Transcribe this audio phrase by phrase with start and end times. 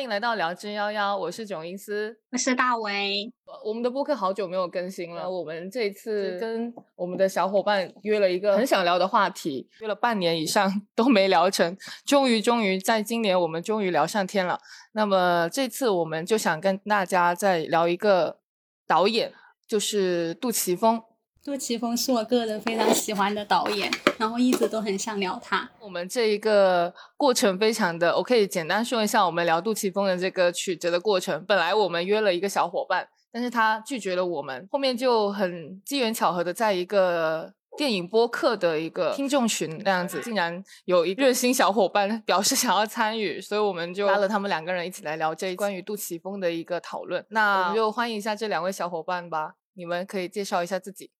[0.00, 3.30] 好，欢迎来到聊之夭夭，我是囧英思，我是大为。
[3.62, 11.76] 我们的播客好久没有更新了，我们这次跟我们的小伙伴约了一个很想聊的话题，约了半年以上都没聊成，
[12.06, 14.58] 终于终于在今年我们终于聊上天了。
[14.92, 18.38] 那么这次我们就想跟大家再聊一个
[18.86, 19.30] 导演，
[19.68, 21.02] 就是杜琪峰。
[21.42, 25.68] 杜琪峰是我个人非常喜欢的导演，然后一直都很想聊他。
[25.80, 31.42] 我们这一个过程非常的，我可以简单说一下我们聊杜琪峰的这个曲折的过程。
[31.46, 34.68] 本来我们约了一个小伙伴，但是他拒绝了我们。
[34.70, 47.24] 后面就很机缘巧合的，在一个电影播客的一个听众群那样子，竟然有一热心小伙伴表示想要参与，所以我们就拉了他们两个人一起来聊这关于杜琪峰的一个讨论。
[47.30, 51.10] 那我们就欢迎一下这两位小伙伴吧，你们可以介绍一下自己。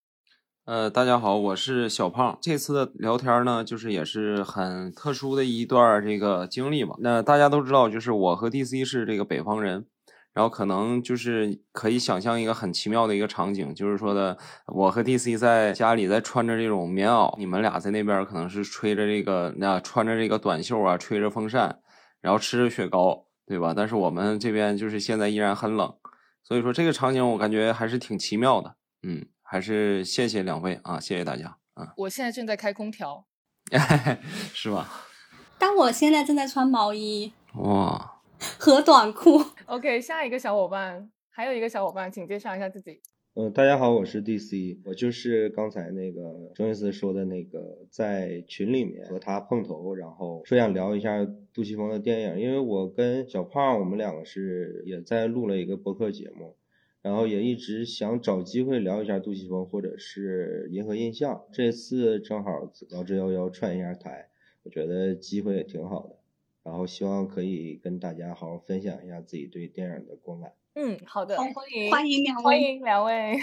[0.66, 2.38] 呃，大家好，我是小胖。
[2.40, 6.94] 这次的聊天呢，就是也是很特殊的一段这个经历吧。
[7.00, 9.86] 那大家都知道，就是我和 DC 是这个北方人，
[10.34, 21.80] 然后可能就是可以想象一个很奇妙的一个场景，就是说的我和 DC 在家里在穿着这种棉袄，你们俩在那边可能是吹着这个那穿着这个短袖啊，吹着风扇，
[22.20, 23.72] 然后吃着雪糕，对吧？
[23.74, 25.92] 但是我们这边就是现在依然很冷，
[26.44, 29.26] 所以说这个场景我感觉还是挺奇妙的，嗯。
[29.50, 31.92] 还是谢谢两位啊，谢谢大家啊！
[31.96, 33.26] 我现在正在开空调，
[34.54, 34.88] 是吧？
[35.58, 38.22] 但我现在正在穿毛衣哇
[38.60, 39.44] 和短裤。
[39.66, 43.00] OK，下一个小伙伴，还有一个小伙伴，请介绍一下自己。
[43.34, 47.58] 嗯，大家好，我是 DC，我就是刚才那个周医师说的那个，
[47.90, 56.56] 在群里面和他碰头，然后说想聊一下杜琪峰的电影，因为我跟小胖我们两个是也在录了一个播客节目。
[57.02, 64.28] 然后也一直想找机会聊一下杜琪峰或者是银河印象，这次正好聊之夭夭串一下台，
[64.62, 66.18] 我觉得机会也挺好的。
[66.62, 70.52] 然后希望可以跟大家好好分享一下自己对电影的观感。
[70.74, 73.38] 嗯，好的，欢迎欢迎两位，欢迎两位。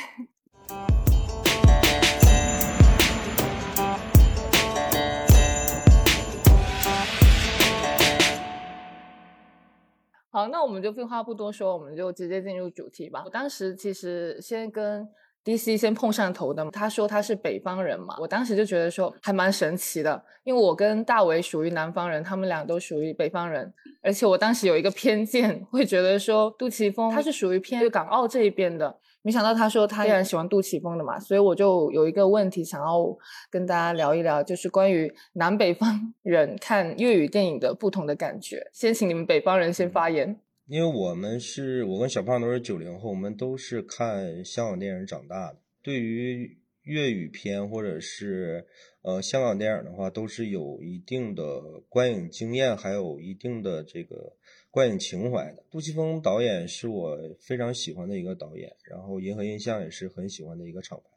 [10.38, 13.24] 好，那我们就废话不多说，我们就直接进入主题吧。
[13.26, 15.04] 我当时其实先跟
[15.44, 28.96] DC 先碰上头的，他说他是北方人嘛，我当时就觉得说还蛮神奇的，因为我跟大伟属于南方人，他们俩都属于北方人，而且我当时有一个偏见，会觉得说杜琪峰他是属于偏港澳这一边的。
[29.28, 33.06] 没想到他说他依然喜欢杜琪峰的嘛，所以我就有一个问题想要
[33.50, 38.66] 跟大家聊一聊，就是关于南北方 人看粤语电影的不同的感觉。
[38.72, 45.58] 先请你们北方人先发言，因为我们是我跟小胖都是九零后，我们都是看香港电影长大的。
[45.84, 48.66] 对于粤语片或者是
[49.02, 54.37] 呃香港电影的话，都是有一定的观影经验，还有一定的这个。
[54.78, 61.10] 观影情怀的杜琪峰导演是我非常喜欢的一个导演，然后银河印象也是很喜欢的一个厂牌。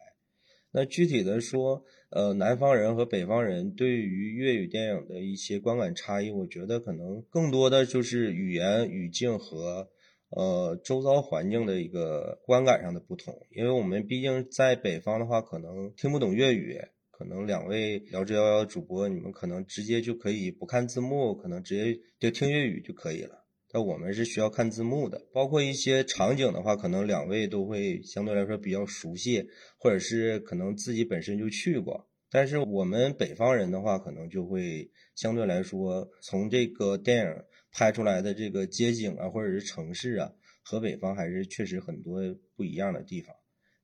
[0.71, 9.87] 那具体的说，呃，南方人和北方人对于粤语电影的一些观感差异，我觉得可能更多的就是语言语境和
[10.31, 13.47] 呃周遭环境的一个观感上的不同。
[13.51, 23.40] 因为我们毕竟在北方的话，可能听不懂粤语，可能两位聊之夭夭主播，你们可能直接就可以不看字幕，可能直接就听粤语就可以了。
[23.73, 32.09] 但我们是需要看字幕的，包括一些场景的话，可能两位都会相对来说比较熟悉，或者是可能自己本身就去过。
[32.33, 37.35] 但是我们北方人的话，可能就会相对来说，从这个电影
[37.73, 40.33] 拍出来的这个街景啊，或者是城市啊，
[40.63, 42.21] 和北方还是确实很多
[42.57, 43.35] 不一样的地方。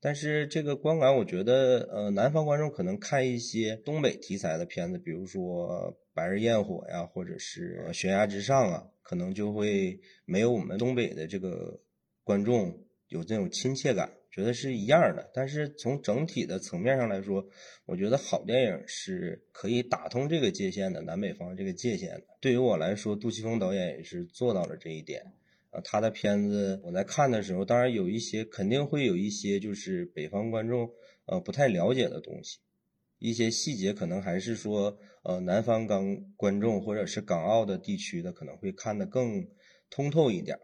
[0.06, 8.86] 但是这个观感，我觉得，呃，南方观众可能看一些东北题材的片子，比如说《白日焰火》呀，或者是《悬崖之上》啊。
[9.02, 11.80] 可能就会没有我们东北的这个
[12.22, 15.28] 观众有这种亲切感，觉得是一样的。
[15.34, 17.44] 但是从整体的层面上来说，
[17.84, 22.22] 我觉得好电影是可以打通这个界限的，南北方这个界限。
[22.40, 25.34] 对于我来说，杜琪峰导演也是做到了这一点。
[25.76, 30.90] 啊，他的片子我在看的时候，当然有一些肯定会有一些就是北方观众
[31.26, 32.58] 呃不太了解的东西。
[33.18, 39.46] 一些细节可能还是说，呃，南方港观众或者是港澳的地区的可能会看得更
[39.88, 40.58] 通透一点，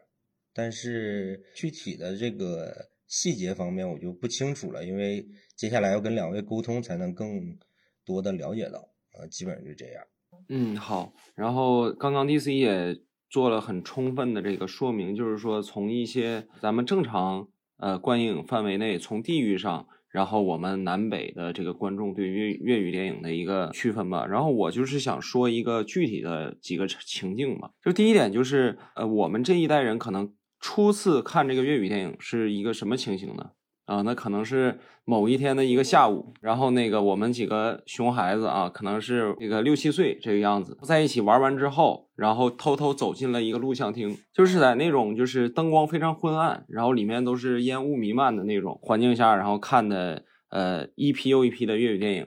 [0.53, 5.27] 但是具体的这个细节方面我就不清楚了，因为
[5.57, 7.59] 接下来要跟两位沟通才能更
[8.05, 8.87] 多的了解到，
[9.19, 10.05] 呃，基本上就这样。
[10.49, 11.13] 嗯，好。
[11.35, 12.95] 然后刚刚 DC 也
[13.33, 17.49] 做了很充分的这个说明，就是说从一些咱们正常
[17.79, 19.89] 呃观影范围内，从地域上。
[20.11, 24.27] 然后我们南北的这个观众对粤粤语电影的一个区分吧。
[24.27, 27.71] 然后我就是想说一个具体的几个情境吧。
[27.83, 30.31] 就第一点就是，呃，我们这一代人可能
[30.61, 33.53] 初次看这个粤语电影是一个什么情形呢？
[33.93, 52.27] 啊，那可能是某一天的一个下午，然后那个我们几个熊孩子啊，可能是这个六七岁这个样子，在一起玩完之后，然后偷偷走进了一个录像厅，就是在那种就是灯光非常昏暗，然后里面都是烟雾弥漫的那种环境下，然后看的呃一批又一批的粤语电影，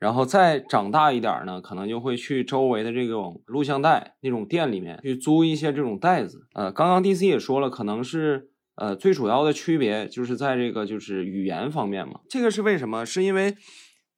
[0.00, 8.50] 然后再长大一点呢，可能就会去周围的这种录像带那种店里面去租一些这种袋子，呃，刚刚 DC 也说了，可能是。
[8.76, 12.20] 呃，最主要的区别就是在这个就是语言方面嘛。
[12.28, 13.04] 这个是为什么？
[13.06, 13.56] 是因为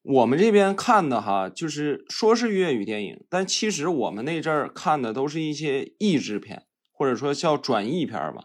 [0.03, 6.63] 我们这边看的哈，就是说是粤语电影，但其实我们那阵儿看的都是一些译制片，
[6.93, 8.45] 或者说叫转译片吧，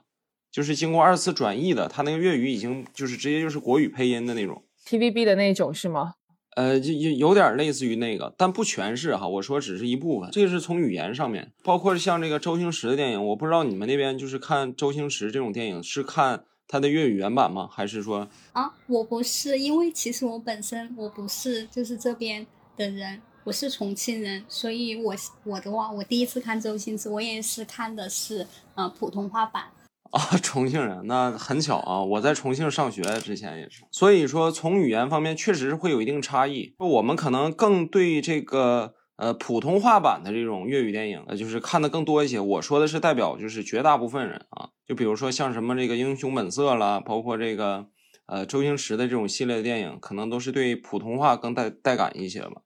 [0.52, 6.16] 就是经过二次转译的，它那个粤语已经就是直接就是国语配音的那种，TVB 的那种是吗？
[6.56, 9.28] 呃，就有有点类似于那个，但不全是哈。
[9.28, 17.70] 我说只是一部分，这个是从语言上面，包括像这个周星驰的电影，我不知道你们那边就是看周星驰这种电影是看他的粤语原版吗？
[17.72, 22.46] 还是说啊，我不是，因为其实我本身我不是就是这边
[22.76, 25.16] 的人，我是重庆人，所以我
[25.46, 28.46] 我的话，我第一次看周星驰，我也是看的是
[28.76, 29.66] 呃普通话版。
[30.12, 32.04] 啊， 重庆人那很巧啊！
[32.04, 36.76] 我在重庆上学之前也是，所以说从语言方面确实是会有一定差异。
[36.78, 42.40] 我们可能更对这个呃普通话版的这种粤语电影，呃，就是看的更多一些。
[42.40, 47.88] 我说的是代表就是绝大部分人啊，就比如说像什么这个《英雄本色》啦，包括这个
[48.26, 52.64] 呃周星驰的这种系列的电影，可能都是对普通话更带带感一些吧。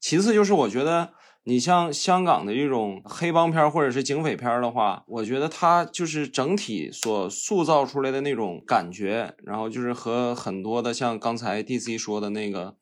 [0.00, 1.10] 其次就是我觉得。
[1.48, 12.74] 你像香港的这种黑帮片或者是警匪片的话，我觉得它就是整体所塑造出来的那种感觉，然后就是和很多的像刚才 DC 说的那个，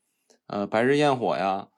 [0.47, 1.69] 呃，白日焰火呀，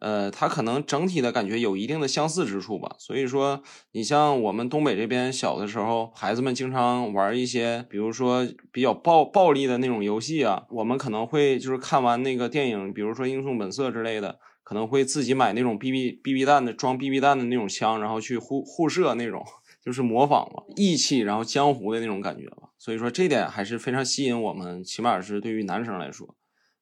[0.00, 2.96] 呃，它可能整体的感觉有一定的相似之处吧。
[2.98, 3.62] 所以说，
[3.92, 14.40] 你像我们东北这边小的时候，孩子们经常玩一些，比如说比较暴暴力的那种游戏啊，我们可能会就是看完那个电影，比如说《英雄本色》之类的。
[14.62, 19.44] 可能会自己买那种 BB BB 弹的装 BB 弹的那种枪，然后去互互射那种，
[19.84, 22.70] 就是模仿嘛，义气，然后江湖的那种感觉吧。
[22.78, 26.34] 所以说这点还是非常吸引我们，起码是对于男生来说，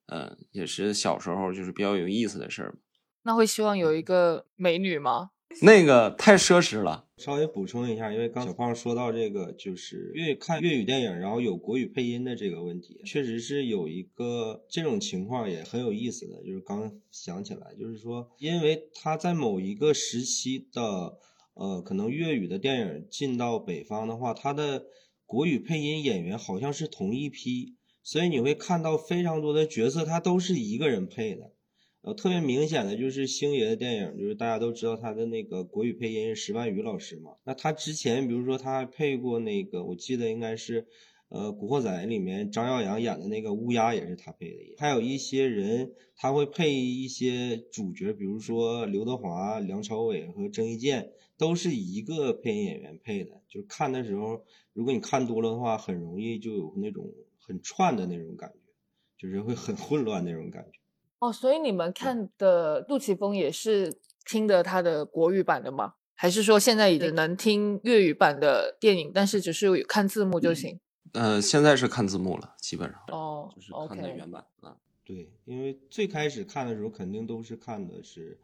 [0.07, 2.79] 嗯，也是小时候就是比较有意思的事儿。
[3.23, 5.31] 那会希望有一个美女吗？
[5.63, 7.07] 那个太奢侈了。
[7.19, 16.43] 稍微补充一下，因为刚小胖说到这个，就是粤看粤语电影，然后有国语配音的这个问题，确实是有一个这种情况也很有意思的。
[16.43, 21.19] 就是刚想起来，就是说，因为他在某一个时期的，
[21.53, 24.87] 呃，可能粤语的电影进到北方的话，他的
[25.27, 31.53] 国语配音演员好像是同一批，所以你会看到非常多的角色，他都是一个人配的。
[32.03, 37.33] 呃，特别明显的就是星爷的电影，就是大家都知道他的那个国语配音是石万宇老师嘛。
[37.45, 40.87] 那他之前，比如说他配过那个，我记得应该是，
[41.29, 44.75] 呃，《古惑仔》里面张耀扬演的那个乌鸦也是他配的。
[44.79, 53.43] 还有一些人他会配一些主角，比如说刘德华、梁朝伟和郑伊健，都是一个配音演员配的。
[53.47, 54.43] 就是看的时候，
[54.73, 58.59] 如果你看多了的话，很容易就有那种很串的那种感觉，
[59.19, 60.80] 就是会很混乱那种感觉。
[61.21, 65.95] 哦，所以你们看的杜琪峰也是听的他的国语版的吗？
[66.15, 70.79] 还是说现在已经能听粤语版的电影，但是只是看字幕就行？
[71.13, 74.77] 呃，现在是看字幕了，基本上哦，就是看的原版啊。
[75.05, 78.39] 对，因为最开始看的时候肯定都是看的是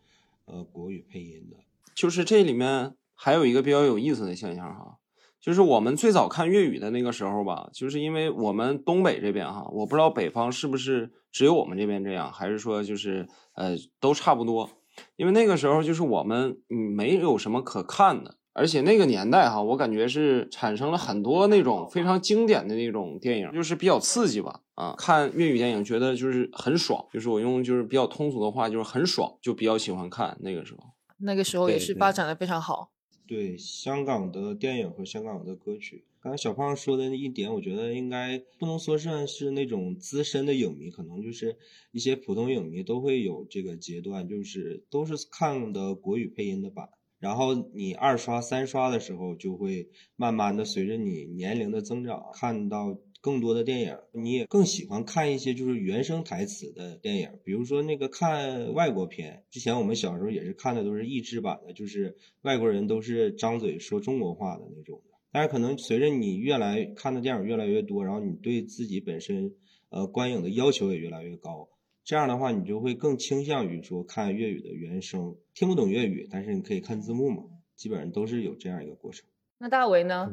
[0.47, 1.57] 呃国语配音的。
[1.95, 4.99] 就是这里面还有一个比较有意思的现象哈。
[5.41, 14.69] 就是我们最早看粤语的那个时候吧，就是因为我们东北这边哈，我不知道北方是不是只有我们这边这样，还是说就是呃都差不多。
[15.17, 30.81] 因为那个时候就是我们嗯没有什么可看的，而且那个年代哈，我感觉是产生了很多那种非常经典的那种电影，就是比较刺激吧啊，看粤语电影觉得就是很爽，就是我用就是比较通俗的话就是很爽，就比较喜欢看那个时候。
[31.19, 32.91] 那个时候也是发展的非常好。
[33.27, 41.57] 对香港的电影和香港的歌曲，刚才小胖说的那一点，我觉得应该不能说算是那种资深的影迷，可能就是
[41.93, 52.99] 一些普通影迷都会有这个阶段，就是都是看的国语配音的版，然后你二刷三刷的时候，就会慢慢的随着你年龄的增长，看到。
[53.27, 59.43] 更多的电影，你也更喜欢看一些就是原声台词的电影，比如说那个看外国片。
[59.51, 65.17] 之前我们小时候也是看的都是译制版的，就是外国人都是张嘴说中国话的那种的。
[65.33, 69.53] 但是可能随着你越来看的电影越来越多，然后你对自己本身
[69.89, 71.69] 呃观影的要求也越来越高，
[72.05, 77.43] 这样的话你就会更倾向于说看粤语的原声，听不懂粤语，但是你可以看字幕嘛，
[77.75, 79.27] 基本上都是有这样一个过程。
[79.59, 80.31] 那大为呢？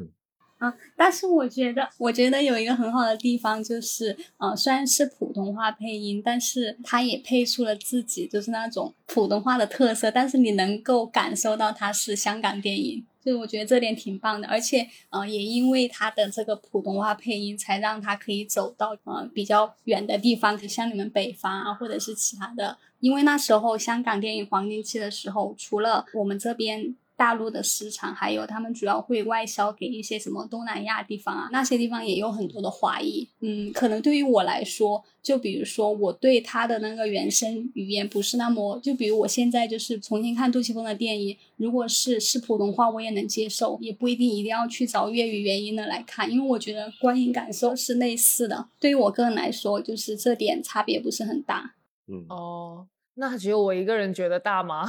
[0.58, 14.48] 啊，但是我觉得，我觉得有一个很好的地方就是，呃，虽然是普通话配音，但是它也配出了自己就是那种普通话的特色，但是你能够感受到它是香港电影，就是我觉得这点挺棒的。
[14.48, 22.78] 而且，呃，也因为它的这个普通话配音，才让它可以走到呃比较远的地方，像你们北方啊，或者是其他的。
[23.00, 26.94] 因为那时候香港电影黄金期的时候，除了我们这边。
[27.16, 33.28] 大陆的市场，还有他们主要会外销给一些什么东南亚地方啊，那些地方也有很多的华裔。
[33.40, 48.68] 嗯，可能对于我来说，就比如说我对他的那个原生语言不是那么，就比如我现在就是重新看杜琪峰的电影，如果是是普通话，我也能接受，也不一定一定要去找粤语原音的来看，因为我觉得观影感受是类似的。
[48.80, 51.74] 对于我个人来说，就是这点差别不是很大。
[52.08, 54.84] 嗯，哦，那只有我一个人觉得大吗？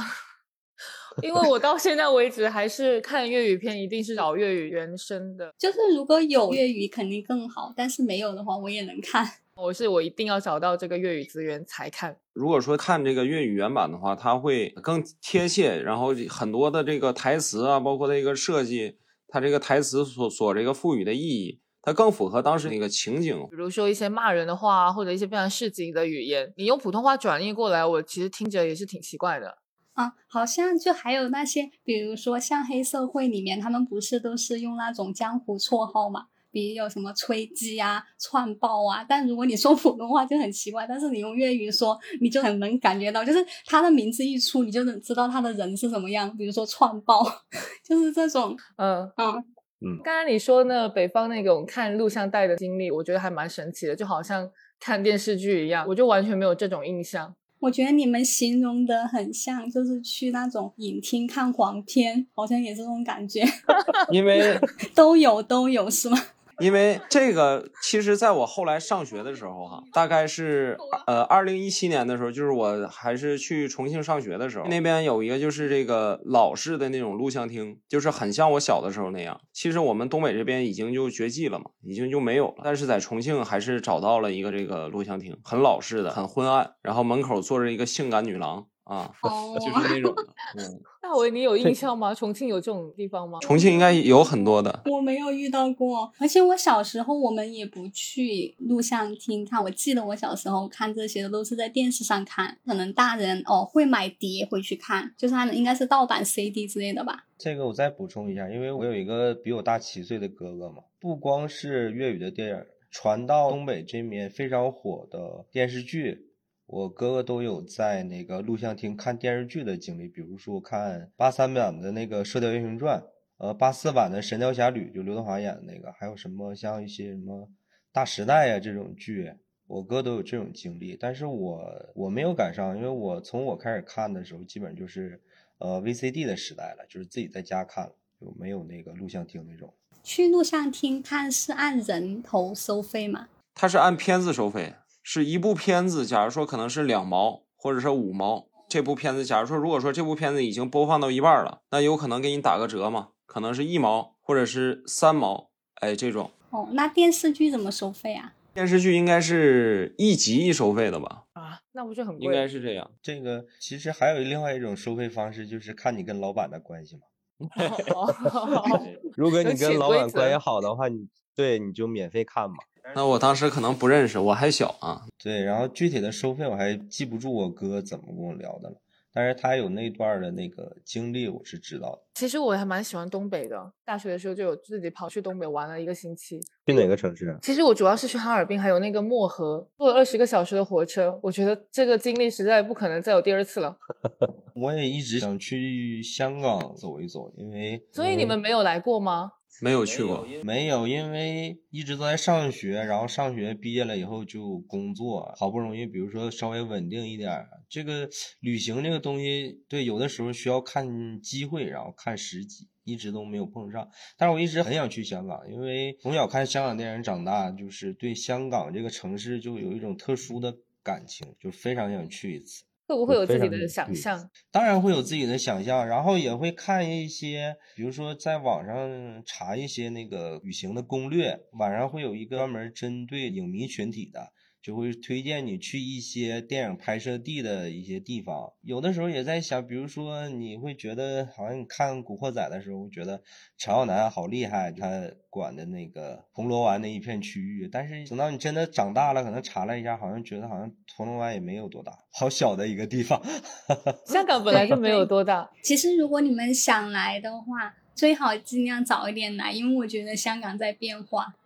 [1.22, 5.52] 因为我到现在为止还是看粤语片，一定是找粤语原声的。
[5.58, 9.26] 就是如果有粤语肯定更好，但是没有的话我也能看。
[9.56, 12.14] 我是我一定要找到这个粤语资源才看。
[12.34, 23.34] 如果说看这个粤语原版的话，它会更贴切，然后很多的这个台词啊，包括它一个设计，它这个台词所所这个赋予的意义，它更符合当时那个情景。
[23.50, 29.56] 比如说一些骂人的话，或者一些非常市井的语言，你用普通话转译过来，我其实听着也是挺奇怪的。
[29.96, 36.26] 啊，好像就还有那些，比如说像黑社会里面，他们不是都是用那种江湖绰号嘛？
[36.52, 39.02] 比如有什么吹鸡啊、串爆啊。
[39.08, 46.34] 但如果你说普通话就很奇怪，但是你用粤语说，你就很能感觉到，就是他的名字一出，你就能知道他的人是怎么样。
[46.36, 47.24] 比如说串爆，
[47.82, 49.34] 就是这种，嗯嗯
[49.80, 50.00] 嗯。
[50.04, 57.34] 刚刚你说那北方那种看录像带的经历，我觉得还蛮神奇的，就好像看电视剧一样，我就完全没有这种印象。
[57.58, 63.42] 我觉得你们形容的很像，就是去那种影厅看黄片，好像也是这种感觉。
[64.12, 64.58] 因为
[64.94, 66.18] 都有都有是吗？
[66.58, 79.40] 因为这个，其实在我后来上学的时候，哈，大概是呃二零一七年的时候，就是我还是去重庆上学的时候，那边有一个就是这个老式的那种录像厅，就是很像我小的时候那样。
[79.52, 82.62] 其实我们东北这边已经就绝迹了嘛，已经就没有了。
[82.64, 88.66] 但是在重庆还是找到了一个这个录像厅，很老式的，很昏暗，然后门口坐着一个性感女郎。
[88.86, 89.12] 啊，
[89.58, 90.22] 就是那种的。
[90.56, 92.14] 嗯，大伟，你有印象吗？
[92.14, 93.38] 重庆有这种地方吗？
[93.42, 94.82] 重庆应该有很多的。
[94.86, 99.62] 我没有遇到过，而且我小时候我们也不去录像厅看。
[99.62, 107.24] 我记得我小时候看这些的都是在电视上看，可能大人哦会买碟回去看，就是它应该是盗版 CD 之类的吧。
[107.36, 112.56] 这个我再补充一下，因为我有一个比我大七岁的哥哥嘛，不光是粤语的电影，
[112.90, 116.30] 传到东北这边非常火的电视剧。
[116.66, 123.00] 我哥哥都有在那个录像厅看电视剧的经历，比如说看八三版的那个《射雕英雄传》，
[123.38, 127.42] 呃，八四版的《神雕侠侣》，就刘德华演的那个，还有什么像一些什么
[127.92, 129.32] 《大时代》呀这种剧，
[129.68, 130.96] 我哥都有这种经历。
[130.98, 135.20] 但是我我没有赶上，因为我从我开始看的时候，基本就是
[135.58, 139.72] 呃 VCD 的时代了，就是自己在家看，就没有那个录像厅那种。
[140.02, 143.28] 去录像厅看是按人头收费吗？
[143.54, 144.74] 他是按片子收费。
[145.08, 156.32] 是一部片子，假如说可能是两毛或者是五毛，这部片子，假如说如果说这部片子已经播放到一半了，那有可能给你打个折嘛，可能是一毛或者是三毛，哎，这种。
[156.50, 158.34] 哦，那电视剧怎么收费啊？
[158.52, 161.22] 电视剧应该是一集一收费的吧？
[161.34, 162.24] 啊，那不是很贵？
[162.24, 162.90] 应该是这样。
[163.00, 167.02] 这个其实还有另外一种收费方式，就是看你跟老板的关系嘛。
[169.14, 172.56] 如果你跟老板关系好的话，你对你就免费看嘛。
[172.94, 175.02] 那我当时可能不认识，我还小啊。
[175.22, 178.76] 对，然后具体的收费我还记不住我哥怎么跟我聊的了，
[179.12, 182.02] 但是他有那段的那个经历，我是知道的。
[182.14, 186.40] 其实我还蛮喜欢东北的，大学的时候就有自己跑去东北玩了一个星期。
[186.66, 187.38] 去哪个城市啊？
[187.42, 191.18] 其实我主要是去哈尔滨，还有那个漠河，坐了二十个小时的火车。
[191.22, 193.76] 我觉得这个经历实在不可能再有第二次了。
[194.54, 199.32] 我也一直想去香港走一走，因为所以你们没有来过吗？
[199.62, 208.08] 没有去过，没有，因为一直都在上学，然后上学毕业了以后就工作，好不容易，比如说稍微稳定一点，这个
[208.40, 213.88] 旅行这个东西，对，有的时候需要看机会，然后看时机，一直都没有碰上。
[214.16, 222.64] 但是我一直很想去香港，因为从小看香港电影长大，就是对香港这个城市就有一种特殊的感情，就非常想去一次。
[222.86, 224.30] 会不会有自己的想象？
[224.52, 234.32] 当然会有自己的想象，然后也会看一些，比如说在网上查一些那个旅行的攻略，晚上会有一个专门针对影迷群体的，
[234.66, 238.52] 就会推荐你去一些电影拍摄地的一些地方。
[238.62, 243.22] 有的时候也在想，比如说你会觉得，好像你看《古惑仔》的时候，会觉得
[243.56, 253.22] 陈浩南好厉害，他管的那个铜锣湾那一片区域，但是等到你真的长大了，可能查了一下，好像觉得好像铜锣湾也没有多大，好小的一个地方。
[254.04, 261.36] 香港本来就没有多大，其实如果你们想来的话，最好尽量早一点来，因为我觉得香港在变化。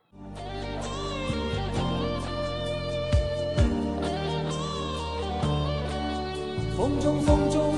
[6.81, 7.75] 风中风中，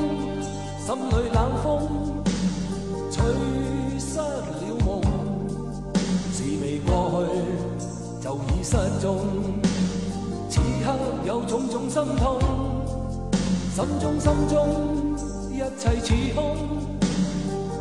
[0.78, 1.80] 心里冷风，
[3.10, 3.24] 吹
[3.98, 5.02] 失了梦。
[6.32, 9.18] 事未过去，就已失踪。
[10.48, 10.94] 此刻
[11.26, 12.38] 有种种心痛，
[13.74, 14.68] 心中心中
[15.50, 16.56] 一切似空。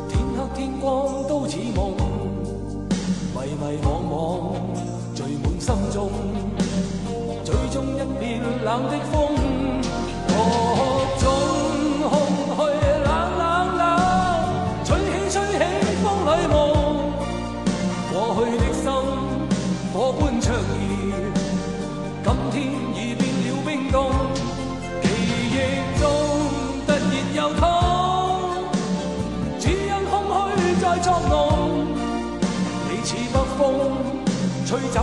[0.08, 1.92] 天黑天光都似梦，
[3.32, 4.56] 迷迷惘惘
[5.14, 6.10] 聚满心中，
[7.44, 9.61] 最終一片冷的风。
[10.42, 10.48] 各
[11.20, 11.24] 種
[12.10, 12.12] 空
[12.56, 12.60] 虛
[13.04, 13.42] 冷冷
[13.78, 13.80] 冷，
[14.84, 15.62] 吹起吹起
[16.02, 16.54] 風裏夢，
[18.12, 18.84] 過去的心
[19.92, 20.74] 火般灼熱，
[22.24, 22.54] 今天
[22.94, 23.94] 已變了冰凍，
[25.02, 25.04] 記
[25.54, 25.56] 憶
[26.00, 26.02] 中
[26.86, 27.62] 突然又痛，
[29.60, 30.34] 只因空虛
[30.80, 31.30] 在作弄，
[32.88, 33.60] 你似北風
[34.66, 34.96] 吹走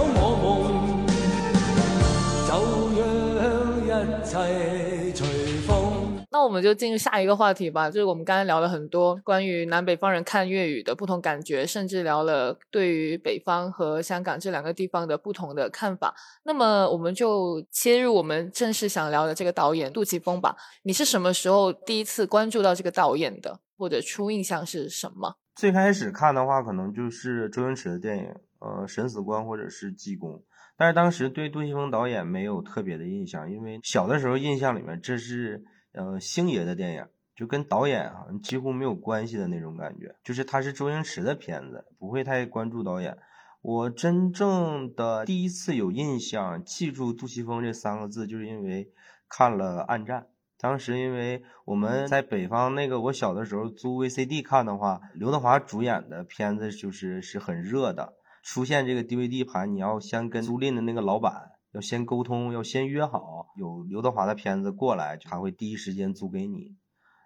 [4.03, 5.27] 一切随
[5.67, 6.25] 风。
[6.31, 7.89] 那我们就进入下一个话题吧。
[7.89, 16.13] 就是我们刚才聊了很多关于南北方人看粤语的不同感觉，甚至聊了对于北方和香港这两个地方的不同的看法。
[16.43, 20.55] 那么我们就切入我们正式想聊的这个导演杜琪峰吧。
[20.83, 25.35] 你是什么时候第一次关注到这个导演的，或者初印象是什么？
[25.55, 30.31] 最开始看的话，可能就是周星驰的电影，呃，《神死官》或者是《济公》。
[30.79, 35.61] 但是当时对杜琪峰导演没有特别的印象，因为小的时候印象里面这是
[35.91, 43.17] 呃星爷的电影，就跟导演啊几乎没有关系的那种感觉，就是他是周星驰的片子，不会太关注导演。
[43.61, 48.89] 我真正的第一次有印象记住杜琪峰这三个字，就是因为
[49.27, 50.21] 看了《暗战》。
[50.61, 58.13] 当时因为我们在北方，那个我小的时候租 VCD 看的话，刘德华主演的片子就是是很热的。
[58.51, 66.75] 出现这个 DVD 盘，你要先跟租赁的那个老板要先沟通，要先约好有刘德华的片子过来，他会第一时间租给你。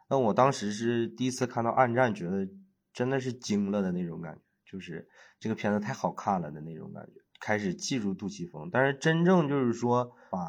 [0.10, 2.50] 那我当时是第一次看到《暗战》，觉得
[2.94, 5.08] 真的是惊了的那种感觉，就是
[5.40, 7.22] 这个片子太好看了的那种感觉。
[7.40, 8.70] 开始记住杜琪峰。
[8.70, 10.40] 但是真正就是说把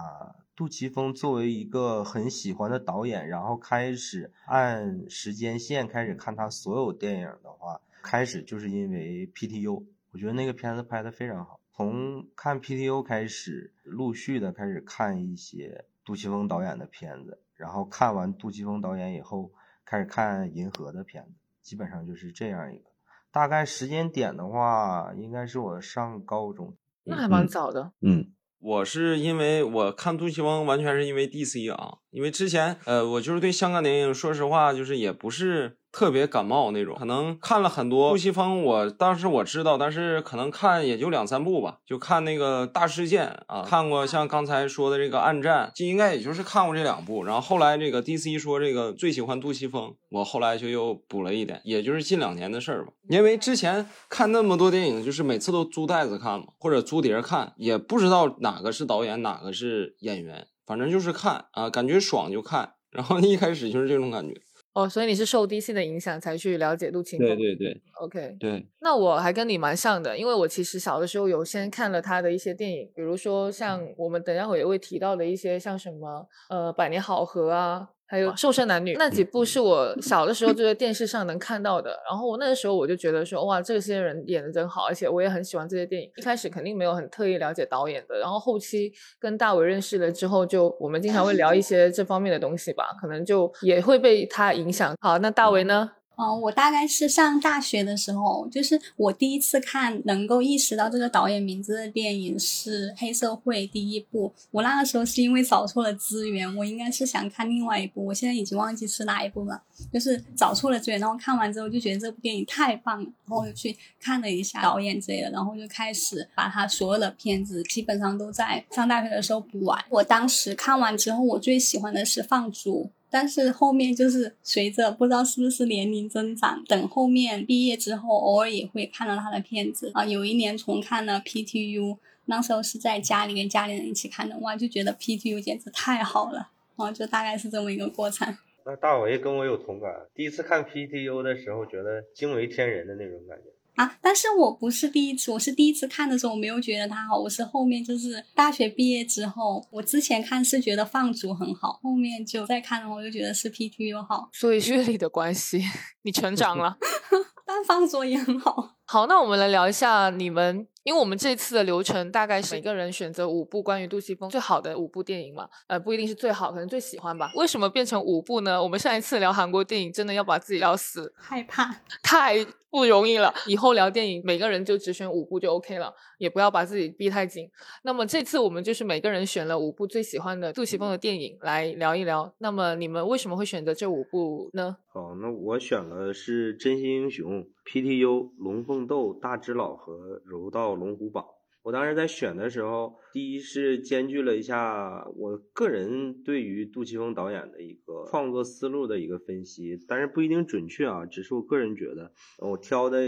[0.57, 9.85] 杜琪峰作为一个很喜欢的导演，然后开始按时间线开始看他所有电影的话，开始就是因为 PTU。
[10.15, 19.51] 我觉得那个片子拍得非常好，从看 PTO 开始，陆续的开始看一些杜琪峰导演的片子，然后看完杜琪峰导演以后，
[19.85, 21.31] 开始看银河的片子，
[21.63, 22.85] 基本上就是这样一个。
[23.33, 27.91] 大概时间点的话，应该是我上高中，那还蛮早的。
[28.01, 35.77] 嗯，我是因为我看杜琪峰完全是因为 DC 啊，因为之前呃我就是对香港电影说实话就是也不是。
[35.95, 47.23] 特别感冒那种，可能看了很多杜琪峰，我当时我知道，但是可能看也就两三部吧，就看那个大事件啊，看过像刚才说的这个暗战，就应该也就是看过这两部。
[47.23, 52.93] 然后后来这个 DC 说这个最喜欢杜琪峰，我后来就又补了一点，也就是近两年的事儿吧。
[53.09, 62.73] 因为之前看那么多电影，就是每次都租袋子看嘛，或者租碟看，也不知道哪个是导演，哪个是演员，反正就是看啊，感觉爽就看。
[62.91, 64.35] 然后一开始就是这种感觉。
[64.75, 67.27] 哦，所以你是受 DC 的影响才去了解杜琪峰？
[67.27, 68.67] 对对对，OK，对。
[68.81, 77.89] 那我还跟你蛮像的，因为我其实小的时候有先看了他的一些电影，比如说像我们等一下會會提到的一些，像什么呃百年好合啊。
[78.15, 86.09] 還有瘦身男女那几部是我小的时候就在电视上能看到的，然后我那个时候我就觉得说哇，这些人演的真好，而且我也很喜欢这些电影。
[86.17, 94.95] 一开始肯定没有很特意了解导演的，然后后期跟大为认识了之后，就我们经常会聊一些这方面的东西吧，可能就也会被他影响。
[95.01, 95.91] 好，那大为呢？
[96.17, 104.33] 嗯，我大概是上大学的时候，就是我第一次看能够意识到这个导演名字的电影是《黑社会》第一部。
[104.51, 109.63] 我那个时候是因为找错了资源，我应该是想看另外一部，我现在已经忘记是哪一部了。
[109.93, 119.85] 就是找错了资源，然后看完之后就觉得这部电影太棒了，然后就去看了一下导演之类的，然后就开始把他所有的片子基本上都在上大学的时候补完。
[119.91, 122.85] 我当时看完之后，我最喜欢的是《放逐》。
[123.15, 130.05] 但是后面就是随着不知道是不是年龄增长，等后面毕业之后，偶尔也会看到他的片子啊。
[130.05, 138.37] 有一年重看了 PTU，那时候是在家里跟家里人一起看的，哇，就觉得 PTU 简直太好了，然后就大概是这么一个过程。
[138.67, 143.45] 那大伟跟我有同感，第一次看 PTU 的时候，觉得惊为天人的那种感觉。
[143.77, 143.99] 啊！
[144.01, 147.19] 但是我不是第一次，我是第一次看的时候，我没有觉得它好。
[147.19, 154.29] 我是后面就是大学毕业之后，我之前看是觉得放逐很好，后面就再看的话，我就觉得是 PTU 好。
[154.33, 155.63] 所以阅历的关系，
[156.03, 156.77] 你成长了。
[157.47, 158.77] 但放逐也很好。
[158.87, 167.31] 好，那我们来聊一下你们，因为我们这次的流程大概是每个人选择五部关于杜琪峰最好的五部电影嘛，呃，不一定是最好，可能最喜欢吧。
[167.37, 168.63] 为什么变成五部呢？
[168.63, 172.47] 我们上一次聊韩国电影，真的要把自己聊死，害怕，太。
[172.75, 177.49] 不容易了，以后聊电影，每个人就只选五部就 OK 了，也不要把自己逼太紧。
[177.85, 182.35] 那么这次我们就是每个人选了五部最喜欢的杜琪峰的电影来聊一聊。
[182.39, 184.77] 那么你们为什么会选择这五部呢？
[184.89, 188.09] 好，那我选了是《真心英雄》、《PTU》、
[188.39, 189.93] 《龙凤斗》、《大只佬》和
[190.25, 191.25] 《柔道龙虎榜》。
[191.65, 203.01] 我当时在选的时候，第一是兼具了一下我个人对于杜琪峰导演的一个创作思路的一个分析，但是不一定准确啊，只是我个人觉得，我挑的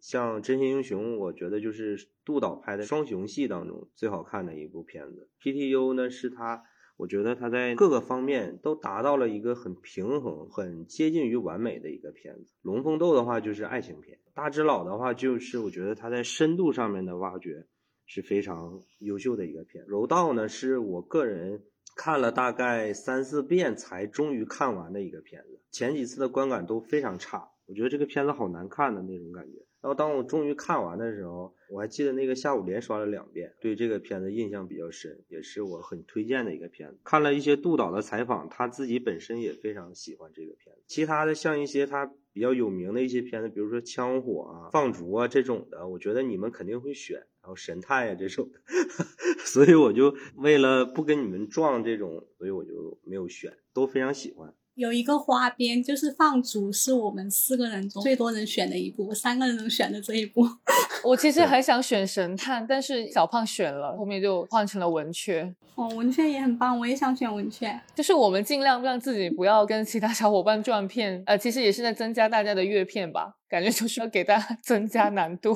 [0.00, 5.28] 像《真心英雄》，我觉得就是杜导拍的双雄戏当中最好看的一部片子。
[5.40, 6.64] PTU 呢，是他，
[6.96, 12.54] 我觉得他在各个方面都达到了一个很平衡、很接近于完美的一个片子。
[12.62, 17.68] 龙凤斗的话就是爱情片，大只佬的话就是我觉得他在深度上面的挖掘。
[18.12, 21.62] 是非常优秀的一个片，柔道呢是我个人
[21.94, 29.58] 看了大概三四遍才终于看完的一个片子，前几次的观感都非常差，我觉得这个片子好难看的那种感觉。
[29.80, 36.98] 然后当我终于看完的时候，我还记得那个下午连刷了两遍，对这个片子印象比较深，也是我很推荐的一个片子。
[37.04, 40.82] 看了一些杜导的采访，他自己本身也非常喜欢这个片子。
[40.88, 47.16] 其他的像一些他比较有名的一些片子，比如说《枪火》啊、《放逐》啊这种的，我觉得你们肯定会选。
[47.42, 48.50] 然后《神探》啊这种，
[49.44, 54.54] 所以我就为了不跟你们撞这种，所以我就没有选，都非常喜欢。
[54.74, 60.48] 有一个花边，就是放逐是我们四个人中最多人选的一部，三个人中选的这一部。
[61.04, 65.54] 我其实很想选神探，但是小胖选了，后面就换成了文雀。
[65.74, 67.78] 哦，文雀也很棒，我也想选文雀。
[67.94, 75.54] 就是我们尽量让自己不要跟其他小伙伴撞片，呃，其实也是在增加大家的阅片吧，感觉就是要给大家 增加难度。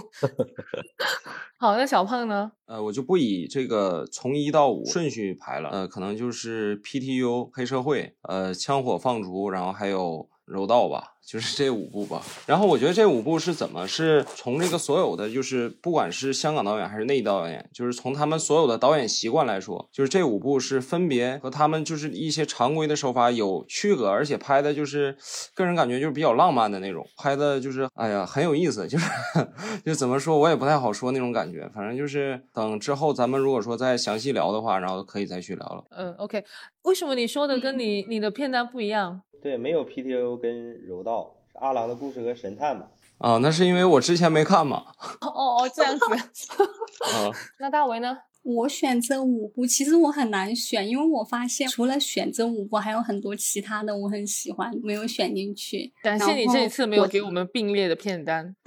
[1.56, 2.50] 好，那小胖呢？
[2.66, 11.13] 呃，我就不以这个从一到五顺序排了，呃，可能就是 PTU 黑社会，呃，枪火放逐，然后还有柔道吧。
[11.26, 25.16] 就是这五部吧，然后我觉得这五部是怎么是从这个所有的就是不管是香港导演还是内地导演，就是从他们所有的导演习惯来说，就是这五部是分别和他们就是一些常规的手法有区隔，而且拍的就是
[25.54, 29.10] 个人感觉就是比较浪漫的那种，拍的就是哎呀很有意思，就是
[29.84, 35.84] 就怎么说我也不太好说那种感觉，反正就是等之后咱们如果说再详细聊的话，然后可以再去聊了。
[35.90, 36.44] 嗯，OK，
[36.82, 39.22] 为什么你说的跟你你的片单不一样？
[39.44, 42.86] 对，没有 PTO 跟柔道，是阿郎的故事和神探嘛？
[43.18, 44.86] 啊，那是因为我之前没看嘛。
[45.20, 46.04] 哦哦，这样子。
[47.04, 47.28] 啊，
[47.60, 48.16] 那大为呢？
[48.44, 55.90] 我选这五部，其实我很难选，因为我发现除了选这五部，还有很多其他的我很喜欢，没有选进去。
[56.02, 58.54] 感谢你这一次没有给我们并列的片单。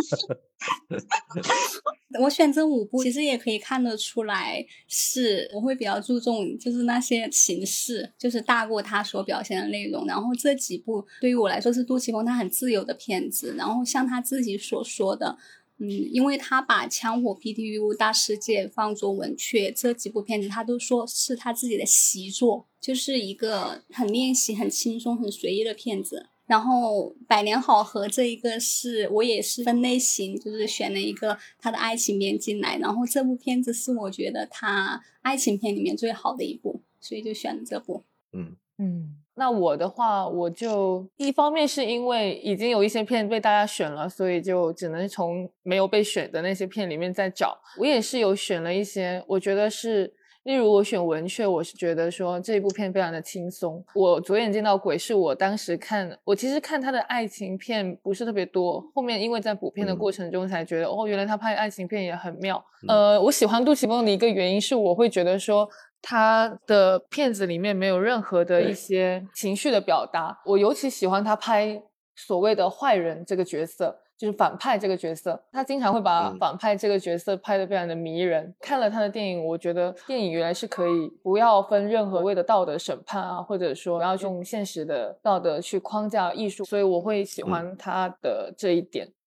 [2.19, 10.07] 我选这五部，其实也可以看得出来，是我会比较注重，就是那些形式，就是大过他所表现的内容。
[10.07, 13.53] 然后这几部对于我来说是杜琪峰他很自由的片子。
[13.55, 15.37] 然后像他自己所说的，
[15.79, 26.29] 嗯，因为他把《枪火》、《PTU》、《大世界》放作文雀这几部片子，他都说是他自己的习作，就是一个很练习、很轻松、很随意的片子。
[26.47, 32.77] 然后《百年好合》这一个是我也是分类型，就是选了一个他的爱情片进来。
[32.77, 38.05] 然后这部片子是我觉得他爱情片里面最好的一部，所以就选了这部。
[38.31, 47.57] 嗯嗯，那我的话，我就一方面是因为已经有一些片被大家选了，所以就只能从没有被选的那些片里面再找。
[47.79, 50.13] 我也是有选了一些，我觉得是。
[50.43, 53.83] 例如我选文雀，我是觉得说这部片非常的轻松。
[53.93, 62.63] 我左眼见到鬼是我当时看，我其实看他的爱情片不是特别多，后面因为在补片的过程中才觉得，哦，原来他拍爱情片也很妙。
[62.87, 65.67] 呃，我喜欢杜琪峰的一个原因是，我会觉得说
[66.09, 70.39] 他的片子里面没有任何的一些情绪的表达。
[70.45, 71.83] 我尤其喜欢他拍
[72.15, 73.99] 所谓的坏人这个角色。
[74.17, 78.51] 就是反派这个角色，他经常会把反派这个角色拍得非常的迷人。
[78.59, 89.07] 看了他的电影，我觉得电影原来是可以不要分任何谓的道德审判啊，或者说不要用现实的道德去框架艺术，所以我会喜欢他的这一点。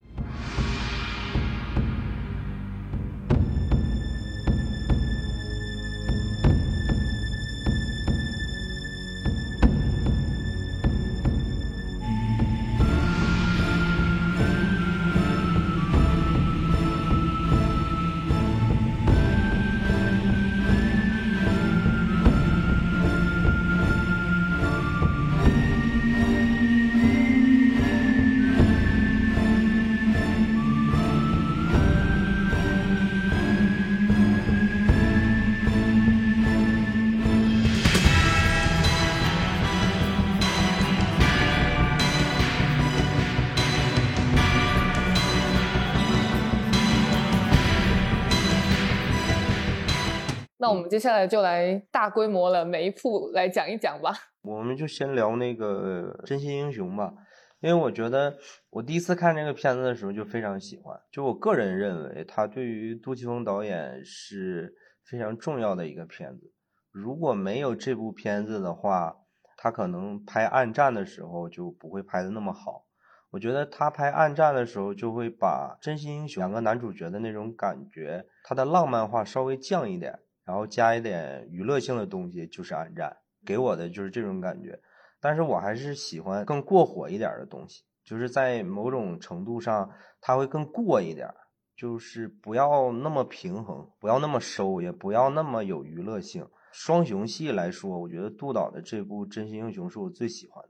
[50.71, 54.13] 我们接下来就来大规模了，每一部来讲一讲吧。
[54.41, 57.13] 我们就先聊那个《真心英雄》吧，
[57.59, 58.37] 因为我觉得
[58.69, 60.97] 我第一次看这个片子的时候就非常喜欢。
[61.11, 66.53] 就我个人认为，他对于杜琪峰导演是非常重要的一个片子。
[66.89, 69.17] 如果没有这部片子的话，
[69.57, 72.85] 他可能拍《暗战》的时候就不会拍的那么好。
[73.31, 80.19] 我觉得他拍《暗战》的时候，就会把《真心英雄》两个男主角的那种感觉，他的浪漫化稍微降一点。
[80.43, 84.79] 然后加一点娱乐性的东西，就是暗战给我的就是这种感觉，
[85.19, 91.29] 但是我还是喜欢更过火一点的东西，就是在某种程度上，它会更过一点，
[91.75, 96.47] 就是不要那么平衡，不要那么收，也不要那么有娱乐性。
[96.71, 100.69] 双雄戏来说，我觉得杜导的这部《真心英雄》是我最喜欢的，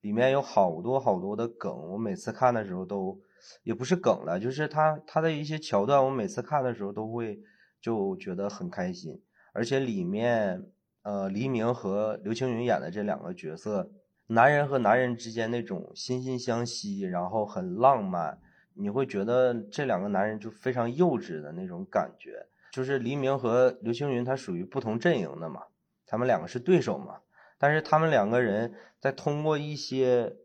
[0.00, 3.20] 里面有好多好多的梗，我每次看的时候都
[3.62, 7.38] 也不是梗了，就是他他的一些桥段，我每次看的时候都会。
[7.82, 9.20] 就觉得很开心，
[9.52, 10.64] 而且里面，
[11.02, 13.90] 呃，黎明和刘青云演的这两个角色，
[14.28, 18.38] 男人和男人之间那种惺惺相惜，然后很浪漫，
[18.74, 22.46] 你会觉得这两个男人就非常幼稚的那种感觉。
[22.70, 25.64] 就是黎明和刘青云他属于不同阵营的嘛，
[26.06, 27.20] 他们两个是对手嘛，
[27.58, 30.36] 但是他们两个人在通过一些，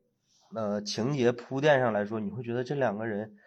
[0.56, 3.38] 呃，情节铺垫上来说，你会觉得这两个人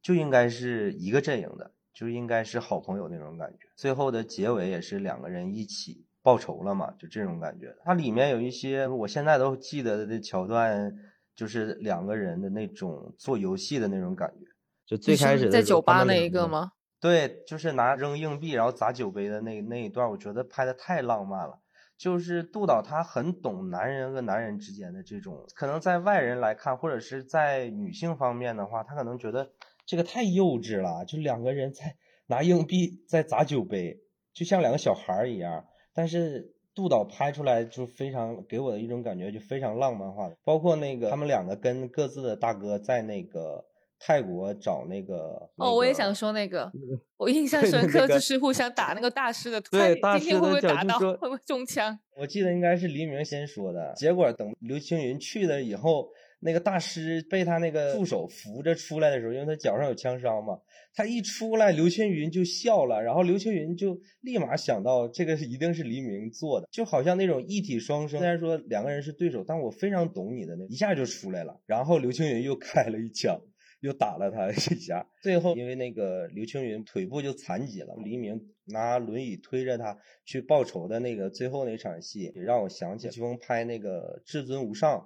[0.00, 1.72] 就应该是一个阵营的。
[1.94, 7.72] 就应该是好朋友那种感觉，最后的结尾也是两个人一起报仇了嘛，就这种感觉。
[7.84, 10.92] 它里面有一些我现在都记得的桥段，
[11.36, 14.44] 就是两个人的那种做游戏的那种感觉。
[14.84, 16.72] 就最开始在酒吧那一个吗？
[17.00, 21.60] 对，就是拿扔硬币然后砸酒杯的那那一段，我觉得拍的太浪漫了。
[21.96, 29.52] 就是杜导他很懂男人和男人之间的这种，可能在外人来看，或者是在女性方面的话，他可能觉得。
[29.86, 34.00] 这个太幼稚了，就两个人在拿硬币在砸酒杯，
[34.32, 35.66] 就像两个小孩一样。
[35.92, 40.36] 但是杜导拍出来就非常给我的一种感觉，就非常浪漫化的。
[40.42, 43.64] 包括那个他们两个跟各自的大哥在那个
[44.00, 46.72] 泰国找那个哦，我也想说那个，
[47.18, 51.98] 我印象深刻就是互相打那个大师的腿，今天会不会打到会不会中枪？
[52.16, 56.08] 我记得应该是黎明先说的，结果等刘青云去了以后。
[56.44, 60.60] 那个大师被他那个助手扶着出来的时候，因为他脚上有枪伤嘛，
[60.92, 68.18] 他一出来，刘青云就笑了，然后刘青云就立马想到这个一定是黎明做的，就好像那种一体双生。
[68.20, 71.58] 虽然说两个人是对手，但我非常懂你的那一下就出来了。
[71.64, 73.40] 然后刘青云又开了一枪，
[73.80, 75.06] 又打了他一下。
[75.22, 84.98] 最后因为那个刘青云腿部就残疾了，黎明拿轮椅推着他去报仇的那个最后那场戏，也让我想起杜琪峰拍那个《至尊无上》。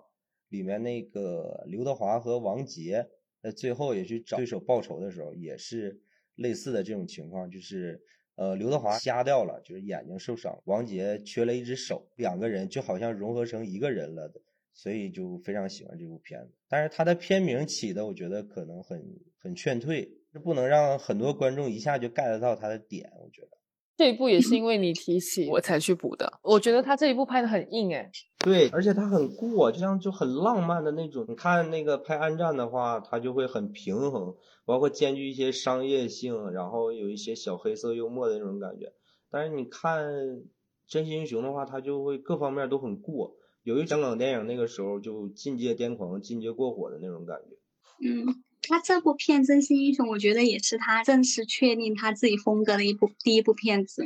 [0.48, 3.08] 里面那个刘德华和王杰
[3.42, 6.00] 在最后也去找对手报仇的时候，也是
[6.34, 8.02] 类似的这种情况，就是
[8.36, 14.32] 呃刘德华瞎掉了，就是眼睛受伤，王杰缺了一只手，两个人就好像融合成一个人了，
[14.72, 16.52] 所以就非常喜欢这部片子。
[16.68, 19.02] 但是他的片名起的，我觉得可能很
[19.38, 23.57] 很劝退，这不能让很多观众一下就 get 到他的点，我觉得。
[23.98, 26.32] 这一部也是因为你提 起我才去补的。
[26.42, 28.08] 我觉得他这一部拍的很硬哎，
[28.38, 31.26] 对，而且他很过，就像就很浪漫的那种。
[31.28, 38.92] 你看那个拍《暗战》的话，他就会很平衡，包括兼具一些商业性，然后有一些小黑色幽默的那种感觉。
[39.32, 40.06] 但是你看
[40.86, 43.34] 《真心英雄》的话，他就会各方面都很过，
[43.64, 47.56] 有一香港电影那个时候就进阶癫狂、进阶过火的那种感觉。
[48.00, 48.24] 嗯，
[48.68, 54.04] 他这部片《真心英雄》，我觉得也是他正式确定他自己风格的一部第一部片子，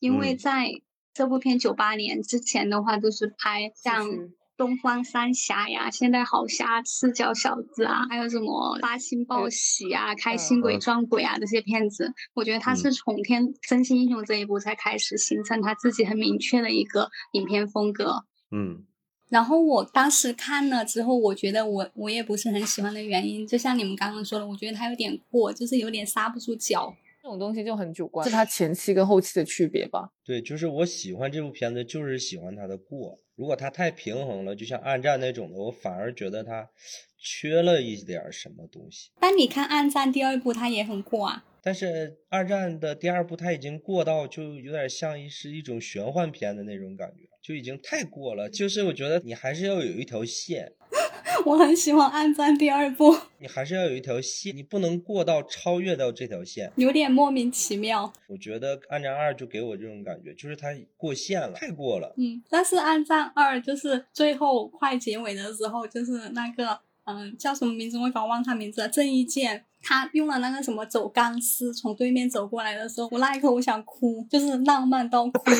[0.00, 0.38] 因为嗯。
[0.38, 0.70] 在
[1.14, 4.08] 这部片九八年之前的话，都是拍像
[4.56, 10.80] 《东方三侠》呀、《现代好侠》、《赤脚小子》啊，还有什么《八星报喜》啊、《开心鬼嗯。
[10.80, 18.24] 撞鬼啊》这些片子，我觉得他是从天《真心英雄》这一部才开始形成他自己很明确的一个影片风格。
[18.52, 18.86] 嗯
[19.28, 26.94] 然后我当时看了之后，我觉得我我也不是很喜欢的原因，就像你们刚刚说的，我觉得它有点过，就是有点刹不住脚。
[27.20, 30.08] 这种东西就很主观，是它前期跟后期的区别吧。
[30.24, 33.18] 对，就是我喜欢这部片子，就是喜欢它的过。
[33.34, 36.70] 如果它太平衡了，就像《暗战》那种的，我反而觉得它
[37.18, 39.10] 缺了一点什么东西。
[39.20, 41.44] 但你看《暗战》第二部，它也很过啊。
[41.62, 41.86] 但是
[42.28, 48.48] 《二战》的第二部，它已经过到就有点像一是一种玄幻片的那种感觉，就已经太过了。
[48.48, 50.72] 就是我觉得你还是要有一条线，
[51.44, 56.72] 我很喜欢《暗战》第二部，你还是要有一条线，你不能过到超越到这条线。
[56.76, 58.12] 有点莫名其妙。
[58.28, 62.14] 我觉得《暗战二》就给我这种感觉，就是它过线了，太过了。
[62.16, 69.64] 嗯，但是《暗战二》就是最后快结尾的时候，就是那个嗯叫什么名字，我搞忘他名字了，郑伊健。
[69.82, 75.50] 他用了那个什么走钢丝从对面走过来的时候，我那一刻我想哭，就是浪漫到哭，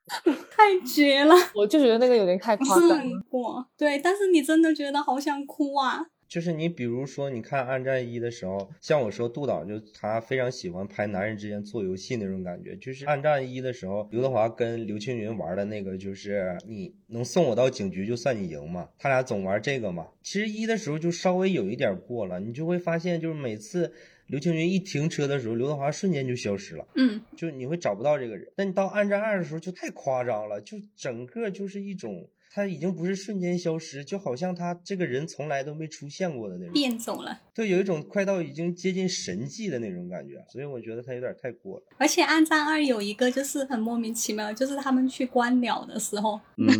[0.50, 1.34] 太绝了。
[1.54, 3.20] 我就觉得那个有点太夸张了。
[3.28, 6.06] 过，对，但是你真的觉得好想哭啊！
[6.28, 12.76] 就是你比如说，你看《暗战一》的时候，像我说杜导就他非常喜欢拍男人之间做游戏那种感觉。
[12.76, 20.06] 就是《暗战一》的时候，刘德华跟刘青云玩的那个，就是你能送我到警局就算你赢嘛，他俩总玩这个嘛。
[20.22, 23.90] 其实一的时候就稍微有一点过了，你就会发现，就是每次
[24.26, 26.86] 刘青云一停车的时候，刘德华瞬间就消失了。
[26.96, 28.46] 嗯，就你会找不到这个人。
[28.54, 37.40] 但你到《暗战二》的时候就太夸张了，就整个就是一种，他已经不是瞬间消失，就好像他这个人从来都没出现过的那种，变走了。
[37.54, 40.44] 对，有一种快到已经接近神迹的那种感觉。
[40.50, 41.84] 所以我觉得他有点太过了。
[41.98, 46.66] 而且《暗战二》有一个就是很莫名其妙，就是他们去观鸟的时候，嗯，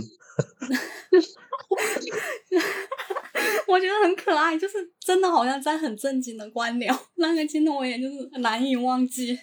[3.68, 9.38] 我觉得很可爱，就是真的好像在很正经的观鸟，那个镜头我也就是难以忘记。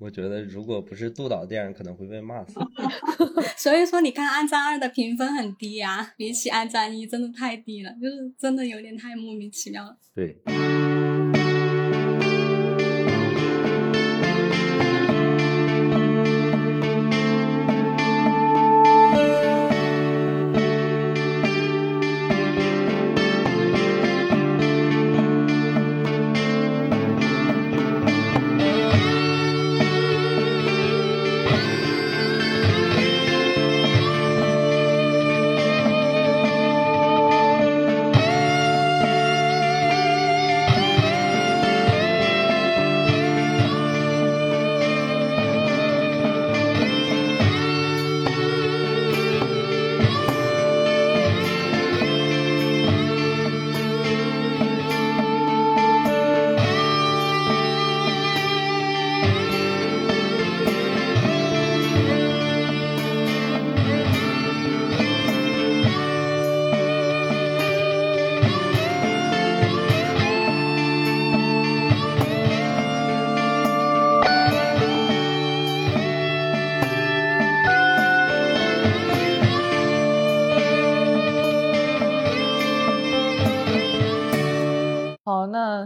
[0.00, 2.58] 我觉得如果不是杜导电影，可能会被骂死。
[3.56, 9.96] 所以说，你看《暗战二》的评分很低啊，比起《暗战一》真的太低了，就是真的有点太莫名其妙了。
[10.14, 10.89] 对。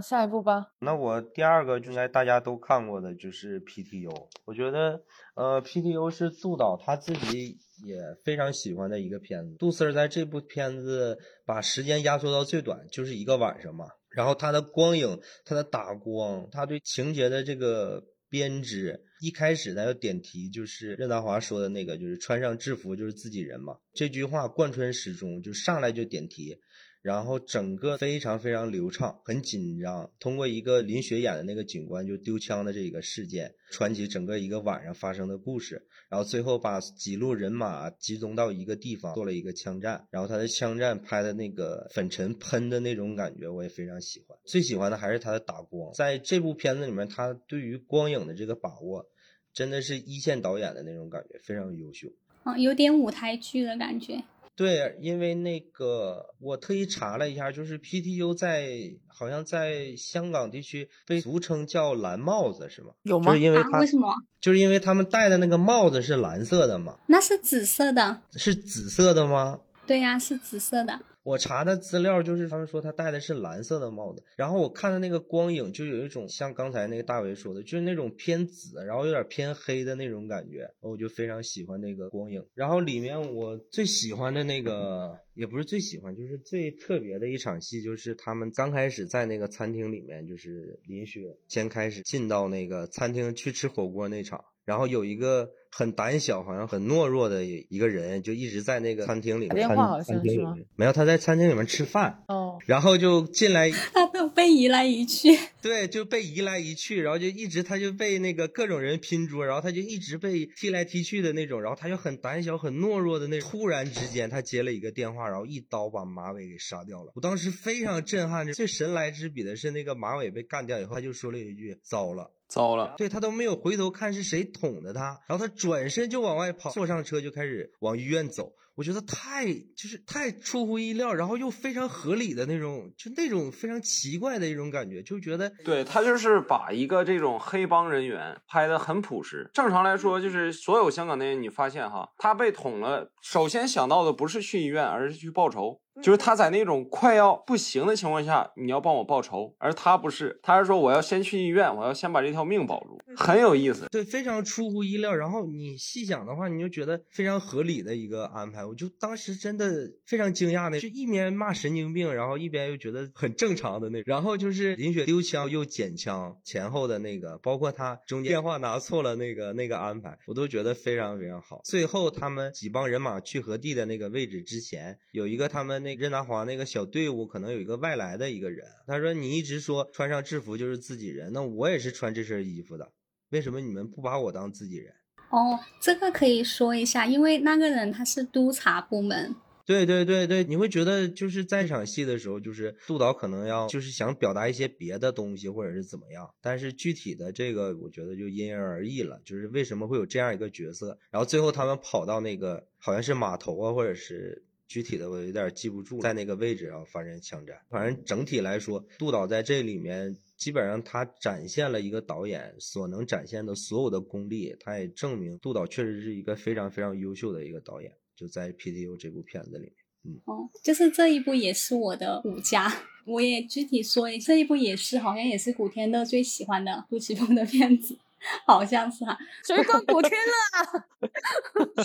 [0.05, 0.67] 下一步吧。
[0.81, 5.03] 那我第二个应该大家都看过的就是 PTU，我觉得
[5.35, 9.57] 呃 PTU 是杜导他自己也非常喜欢的一个片子。
[9.59, 13.87] 杜 Sir 在这部片子把时间压缩到最短，就是一个晚上嘛。
[14.11, 23.77] 然后他的光影、他的打光、他对情节的这个编织，一开始他要点题，就是任达华说的那个，就是穿上制服就是自己人嘛。
[23.93, 26.61] 这句话贯穿始终，就上来就点题。
[27.05, 30.11] 然后整个非常非常流畅，很紧张。
[30.19, 35.87] 通过一个林雪演的那个警官就丢枪的这个事件，传起整个一个晚上发生的故事。
[36.09, 40.07] 然后最后把几路人马集中到一个地方，做了一个枪战。
[40.11, 44.39] 然后他的枪战拍的那个粉尘喷的那种感觉，我也非常喜欢。
[44.47, 49.05] 最喜欢的还是他的打光，在这部片子里面，他对于光影的这个把握，
[49.53, 52.09] 真的是一线导演的那种感觉，非常优秀。
[52.45, 54.23] 嗯，有点舞台剧的感觉。
[54.57, 58.69] 对，因为那个我特意查了一下，就是 PTU 在
[59.09, 62.93] 好像在香港地区被俗称叫蓝帽子，是吗？
[63.03, 63.41] 有吗就是？
[63.41, 64.15] 因为为什么？
[64.41, 66.97] 就是因为他们戴的那个帽子是蓝色的嘛？
[67.09, 69.61] 那是紫色的，是紫色的吗？
[69.87, 71.01] 对呀、是紫色的。
[71.25, 82.47] 我查的资料就是他们说他戴的是蓝色的帽子，然后我看的那个光影就有一种像刚才那个大为说的，就是那种偏紫，然后有点偏黑的那种感觉，我就非常喜欢那个光影。
[82.55, 94.45] 然后里面我最喜欢的那个也不是最喜欢，就是最特别的一场戏，就是他们刚开始在那个餐厅里面，就是林雪先开始进到那个餐厅去吃火锅那场。
[94.67, 99.49] 然后有一个很胆小，好像很懦弱的一个人，就一直在那个餐厅里面。
[99.49, 113.51] 打电话好像是吗没有，他在餐厅里面吃饭，哦，然后就进来， 他都被移来移去，对，就被移来移去，然后就一直他就被那个各种人拼桌，然后他就一直被踢来踢去的那种，然后他就很胆小、很懦弱的那种。
[113.51, 117.11] 突然之间，他接了一个电话，然后一刀把马尾给杀掉了。
[117.17, 128.53] 我当时非常震撼，最神来之笔的是那个马尾被干掉以后，他就说了一句：“糟了。”糟了，对他都没有回头看是谁捅的他，然后他转身就往外跑，坐上车就开始往医院走。
[128.77, 139.49] 我觉得太就是太出乎意料，然后又非常合理的那种，就那种非常奇怪的一种感觉，就觉得对他就是把一个这种黑帮人员拍的很朴实。
[139.55, 145.81] 正常来说，就是所有香港电影，你发现哈，他被捅了，首先想到的不是去医院，而是去报仇。
[146.03, 153.87] 就是他在那种快要不行的情况下，你要帮我报仇，而他不是，他是说我要先去医院，我要先把这条命保住，很有意思。
[153.91, 155.15] 对非常出乎意料。
[155.15, 158.65] 然后你细想的话，你就觉得非常合理的一个安排。
[158.65, 164.05] 我就当时真的非常惊讶的，就一边骂神经病，然后一边又觉得很正常的那种。
[164.07, 171.61] 然后就是林雪丢枪又捡枪前后的那个，包括他中间电话拿错了那个那个安排，我都觉得非常非常好。
[171.65, 182.91] 最后他们几帮人马去河地的那个位置之前，有一个他们那任达华那个小队伍，可能有一个外来的一个人，他说你一直说穿上制服就是自己人，那我也是穿这身衣服的。
[183.31, 184.93] 为什么你们不把我当自己人？
[185.31, 189.35] 哦，这个可以说一下，因为那个人他是督察部门，
[189.67, 199.21] 对对对对，你会觉得就是在场戏的时候，就是杜导可能要就是想表达一些别的东西，或者是怎么样，但是具体的这个我觉得就因人而异了。
[199.25, 204.45] 就是为什么会有这样一个角色，然后最后他们跑到那个好像是码头啊，或者是。
[204.67, 207.57] 具体的我有点记不住，在那个位置上发生枪战。
[207.69, 217.93] 反正整体来说，杜导在这里面基本上他展现了一个导演所能展现的所有的功力，他也证明杜导确实是一个非常非常优秀的一个导演。
[218.17, 222.73] 就在 PTU 这部片子里面，哦，就是这一部也是我的五佳，
[223.05, 227.99] 我也具体说一下，这一部也是好像也是古天乐最喜欢的杜琪峰的片子，
[228.47, 229.17] 好像是哈。
[229.45, 230.85] 谁管古天乐啊？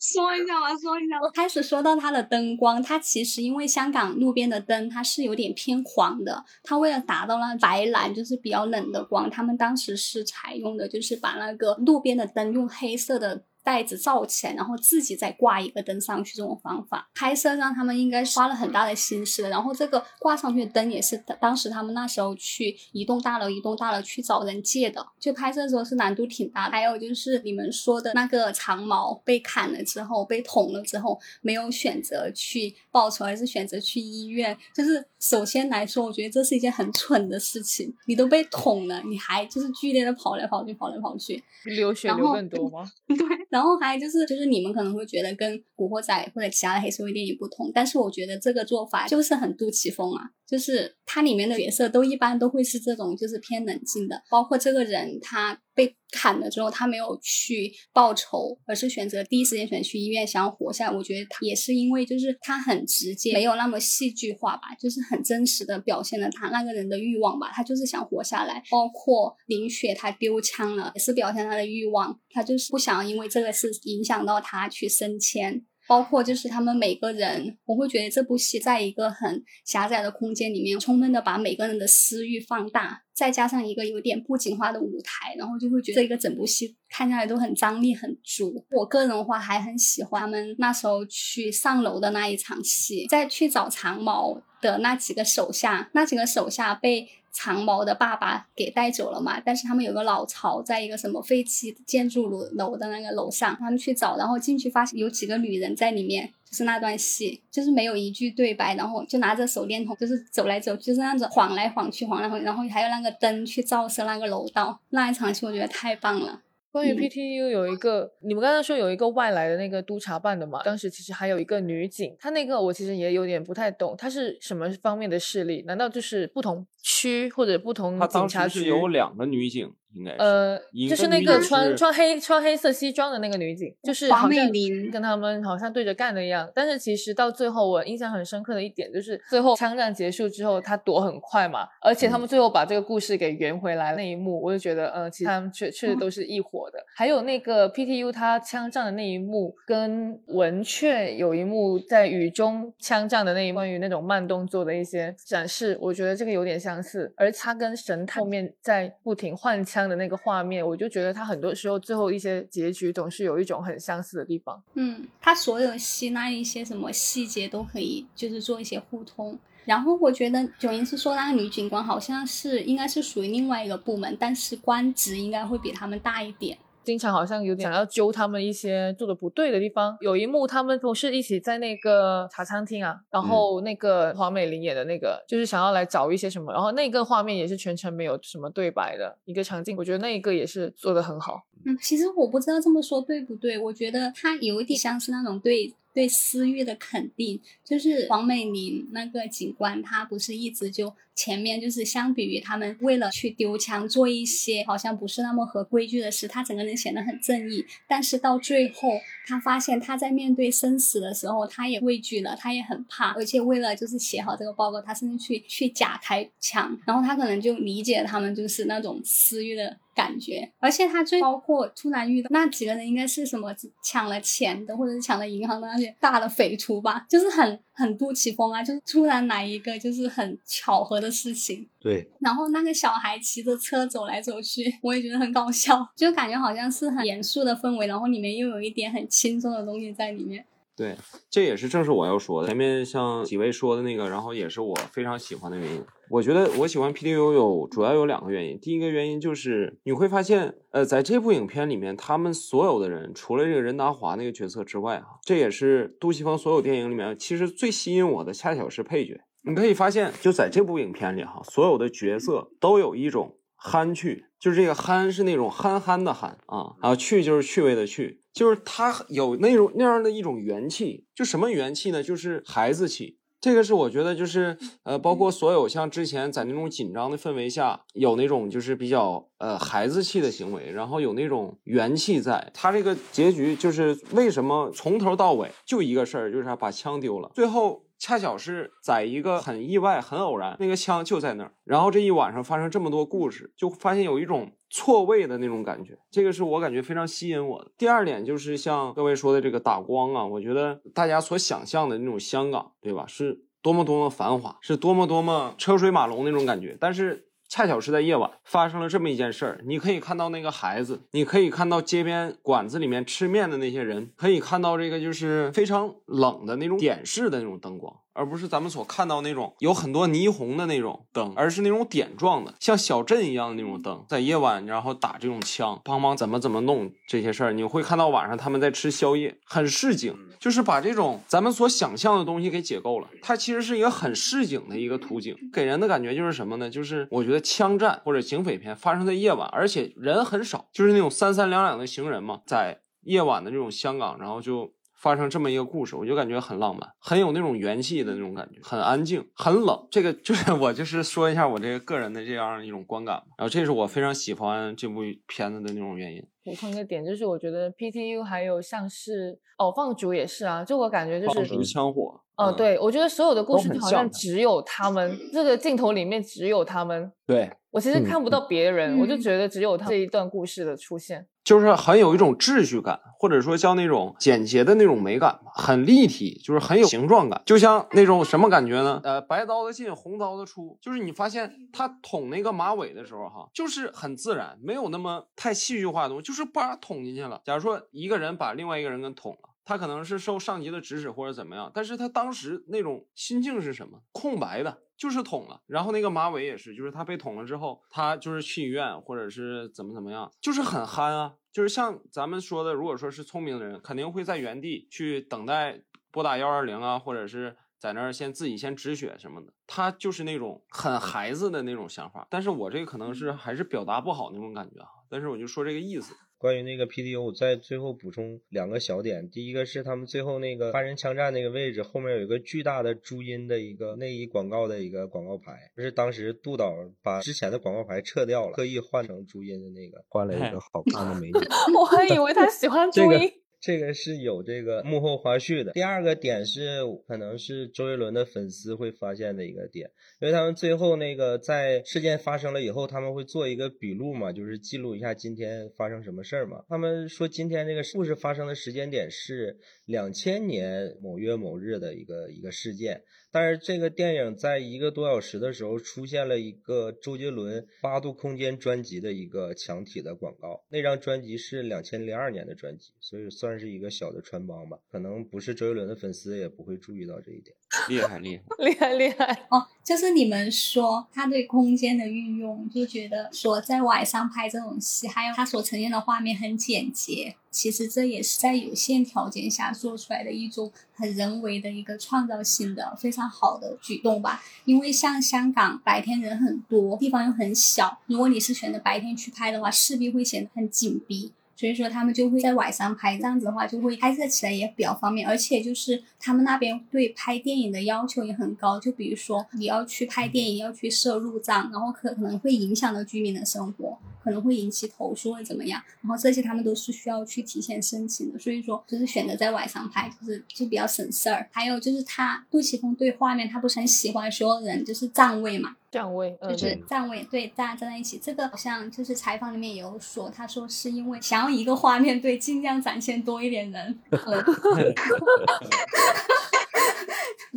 [0.00, 1.18] 说一下吧，说一下。
[1.32, 13.44] 开始说到它的灯光，它其实因为香港路边的灯它是有点偏黄的，它为了达到那白蓝就是比较冷的光，他们当时是采用的就是把那个路边的灯用黑色的。
[13.64, 19.48] 袋子罩起来，然后自己再挂一个灯上去，这种方法拍摄上他们应该花了很大的心思的。
[19.48, 26.72] 然后这个挂上去的灯也是当时他们那时候去一栋大楼一栋大楼去找人借的，就拍摄的时候是难度挺大的。
[26.72, 34.56] 还有就是你们说的那个长毛被砍了之后被捅了之后，没有选择去报仇，而是选择去医院。
[34.74, 37.94] 就是首先来说，我觉得这是一件很蠢的事情。
[38.06, 42.90] 你都被捅了，你还就是剧烈的跑来跑去，跑来跑去，流血流更多吗？
[43.06, 43.16] 对，
[43.52, 60.96] 然后还有就是就是你们可能会觉得跟《古惑仔》或者其他的黑社会电影不同，但是我觉得这个做法就是很杜琪峰啊，就是它里面的角色都一般都会是这种就是偏冷静的，包括这个人他被砍了之后，他没有去报仇，而是选择第一时间选去医院想要活下来。
[60.96, 68.62] 我觉得他也是因为就是他很直接，没有那么戏剧化吧，就是很真实的表现了他那个人的欲望吧，他就是想活下来。
[68.70, 75.64] 包括林雪他丢枪了，也是表现他的欲望，他就是不想因为这个事影响到他去升迁。
[75.88, 88.64] 包括就是他们每个人，我会觉得这部戏在一个很狭窄的空间里面，充分的把每个人的私欲放大，再加上一个有点布景化的舞台，然后就会觉得这个整部戏看下来都很张力很足。
[88.70, 97.08] 我个人的话还很喜欢他们那时候去上楼的那一场戏，在去找长毛的那几个手下，那几个手下被。
[97.34, 99.40] 长毛的爸爸给带走了嘛？
[99.40, 116.42] 但是他们有个老巢，在一个什么废弃建筑楼楼的那个楼上，他们去找，然后进去发现有几个女人在里面，就是那段戏，就是没有一句对白，然后就拿着手电筒，就是走来走，就是那样子晃来晃去，晃来晃去，然后还有那个灯去照射那个楼道，那一场戏我觉得太棒了。
[116.70, 120.62] 关于嗯 PTU 有一个，你们刚才说有一个外来的那个督察办的嘛？
[120.62, 125.62] 当时其实还有一个女警，她那个我其实也有点不太懂，她是什么方面的势力？
[125.66, 128.60] 难道就是不同区或者不同警察局？
[128.60, 130.16] 时是有两个女警，应该是。
[130.18, 136.50] 呃，就是那个穿穿黑穿黑色西装的那个女警，就是黄美好像玲跟他们好像对着干的一样。
[136.54, 146.78] 但是其实到最后，我印象很深刻的一点就是，最后枪战结束之后，他躲很快嘛，而且他嗯们最后把这个故事给圆回来那一幕，我就觉得，呃，其实他们确确实都是一伙的。
[146.94, 157.12] 还有那个 PTU 他枪战的那一幕，跟文雀有一幕在雨中枪战的那一，关于那种慢动作的一些展示，我觉得这个有点相似。
[157.16, 164.62] 而他跟神探后面在不停换枪的那个画面，我就觉得他很多时候最后一些结局总是有一种很相似的地方。
[164.74, 169.38] 嗯，他所有吸纳一些什么细节都可以，就是做一些互通。
[169.64, 176.58] 然后我觉得九英是说那个女警官好像是应该是属于另外一个部门，但是官职应该会比他们大一点。
[176.84, 179.96] 经常好像有点想要揪他们一些做的不对的地方。
[180.00, 191.42] 有一幕他们不是一起在那个茶餐厅啊，然后那个黄美玲演的那个，就是想要来找一些什么，然后那个画面也是全程没有什么对白的一个场景，我觉得那一个也是做的很好。
[191.64, 208.90] 嗯，其实我不知道这么说对不对，我觉得他有一点像是那种对对私欲的肯定，就是黄美玲那个警官，他不是一直就前面就是相比于他们为了去丢枪做一些好像不是那么合规矩的事，他整个人显得很正义，但是到最后
[209.26, 240.46] 他发现他在面对生死的时候，他也畏惧了，他也很怕，而且为了就是写好这个报告，他甚至去去假开枪，然后他可能就理解他们就是那种私欲的感觉，而且他最包括突然遇到那几个人应该是什么抢了钱的，或者是抢了银行的那些大的匪徒吧，就是很很杜琪峰啊，就是突然来一个就是很巧合的事情，对，然后那个小孩骑着车走来走去， 我也觉得很搞笑，就感觉好像是很严肃的氛围，然后里面又有一点很轻松的东西在里面。
[240.74, 240.96] 对，
[241.28, 242.48] 这也是正是我要说的。
[242.48, 245.84] 前面像几位说的那个，然后也是我非常喜欢的原因。
[246.08, 248.58] 我觉得我喜欢 PTU 有主要有两个原因。
[248.58, 259.20] 第一个原因就是你会发现，呃，在这部影片里面，他们所有的人，除了这个任达华那个角色之外，啊，这也是杜琪峰所有电影里面其实最吸引我的，恰巧是配角。
[259.44, 272.02] 你可以发现，就在这部影片里，哈，所有的角色都有一种憨趣，就是这个憨是那种憨憨的憨啊，然后趣就是趣味的趣，就是他有那种那样的一种元气，就什么元气呢？
[272.02, 273.18] 就是孩子气。
[273.40, 282.52] 这个是我觉得就是呃，包括所有像之前在那种紧张的氛围下，有那种就是比较呃孩子气的行为，然后有那种元气在。
[282.54, 287.82] 他这个结局就是为什么从头到尾就一个事儿，就是他把枪丢了，最后。
[288.02, 297.70] 恰巧是在一个很意外、很偶然，那个枪就在那儿，然后这一晚上发生这么多故事，就发现有一种错位的那种感觉，这个是我感觉非常吸引我的。
[297.78, 303.04] 第二点就是像各位说的这个打光啊，我觉得大家所想象的那种香港，对吧？
[303.06, 307.28] 是多么多么繁华，是多么多么车水马龙那种感觉，但是。
[307.54, 333.08] 恰巧是在夜晚发生了这么一件事儿，你可以看到那个孩子，你可以看到街边馆子里面吃面的那些人，可以看到这个就是非常冷的那种点式的那种灯光，而不是咱们所看到那种有很多霓虹的那种灯，而是那种点状的，像小镇一样的那种灯，在夜晚然后打这种枪，帮忙怎么怎么弄这些事儿，你会看到晚上他们在吃宵夜，很市井，就是把这种咱们所想象的东西给解构了。
[333.22, 336.68] 它其实是一个很市井的一个图景，给人的感觉就是什么呢？
[336.68, 344.72] 就是我觉得枪战或者警匪片发生在夜晚，而且人很少，就是那种三三两两的行人嘛，在夜晚的这种香港，然后就。
[345.02, 349.86] 发生这么一个故事，我就感觉很浪漫，很有那种元气的那种感觉，很安静，很冷。
[349.90, 353.16] 这个就是我就是说一下我这个个人的这样一种观感。
[353.36, 356.24] 然后这是我非常喜欢这部片子的那种原因。
[356.44, 362.20] 补充一个点，就是我觉得 PTU 还有像是哦放逐也是啊，就我感觉就是放逐枪火。
[362.42, 371.26] 哦、嗯对，我觉得所有的故事好像像只有他们这个镜头里面只有他们，对，我其实嗯看不到别人，我就嗯觉得只有他这一段故事的出现。
[371.44, 379.00] 就是很有一种秩序感，或者说像那种简洁的那种美感吧，很立体，就是很有形状感，就像那种什么感觉呢？
[379.02, 387.40] 呃，白刀子进，红刀子出，就是你发现他捅那个马尾的时候，哈，就是很自然，没有那么太戏剧化的东西，就是叭捅进去了。
[387.44, 389.48] 假如说一个人把另外一个人给捅了。
[389.64, 394.02] 他可能是受上级的指使或者怎么样，但是他当时那种心境是什么？
[394.12, 395.62] 空白的，就是捅了。
[395.66, 401.34] 然后那个马尾也是，就是他被捅了之后，他就是去医院或者是怎么怎么样，就是很憨啊。
[401.52, 409.52] 就是像咱们说的，如果说是聪明的人，肯定会在原地去等待拨打幺二零啊，或者是在那儿先自己先止血什么的。
[409.66, 412.26] 他就是那种很孩子的那种想法。
[412.30, 414.88] 但是我这个可能是还是表达不好那种感觉啊。
[415.08, 416.14] 但是我就说这个意思。
[416.42, 419.30] 关于那个 PDO，我再最后补充两个小点。
[419.30, 431.34] 第一个是他们最后那个八人枪战那个位置后面有一个巨大的朱茵的一个内衣广告的一个广告牌，就是当时杜导把之前的广告牌撤掉了，特意换成朱茵的那个，换了一个好看的美女。
[431.78, 433.10] 我还以为他喜欢朱茵。
[433.12, 435.70] 这个这个是有这个幕后花絮的。
[435.70, 439.88] 第二个点是，可能是周杰伦的粉丝会发现的一个点，
[440.20, 446.64] 因为他们最后那个在事件发生了以后，他们会做一个笔录嘛，就是记录一下今天发生什么事儿嘛。
[446.68, 453.04] 他们说今天这个故事发生的时间点是两千年某月某日的一个一个事件。
[453.32, 464.78] 但是这个电影在一个多小时的时候出现了一个周杰伦《八度空间》专辑的一个墙体的广告，那张专辑是两千零二年的专辑，所以算是一个小的穿帮吧。
[464.90, 467.56] 可能不是周杰伦的粉丝也不会注意到这一点。
[467.88, 469.46] 厉害厉害， 厉害厉害！
[469.50, 477.34] 哦，就是你们说他对空间的运用，就觉得说在晚上拍这种戏，还有他所呈现的画面很简洁。
[477.52, 484.42] 其实这也是在有限条件下做出来的一种很人为的一个创造性的非常好的举动吧。
[484.64, 491.30] 因为像香港白天人很多，地方又很小，如果你是选择白天去拍的话，势必会显得很紧逼。
[491.54, 503.96] 所以说他们就会在晚上拍，这样子的话就会拍摄起来也比较方便，而且就是他们那边对拍电影的要求也很高，就比如说你要去拍电影要去设入账，然后可可能会影响到居民的生活。
[504.22, 511.48] 可能会引起投诉或怎么样，然后这些他们都是需要去提前申请的，所以说就是选择在晚上拍，就是就比较省事儿。
[511.50, 518.20] 还有就是他杜琪峰对画面，他不是很喜欢所有人就是站位嘛，站位，嗯就是站位对大家站在一起。
[518.22, 523.98] 这个好像就是采访里面也有说，他说是因为想要一个画面对尽量展现多一点人。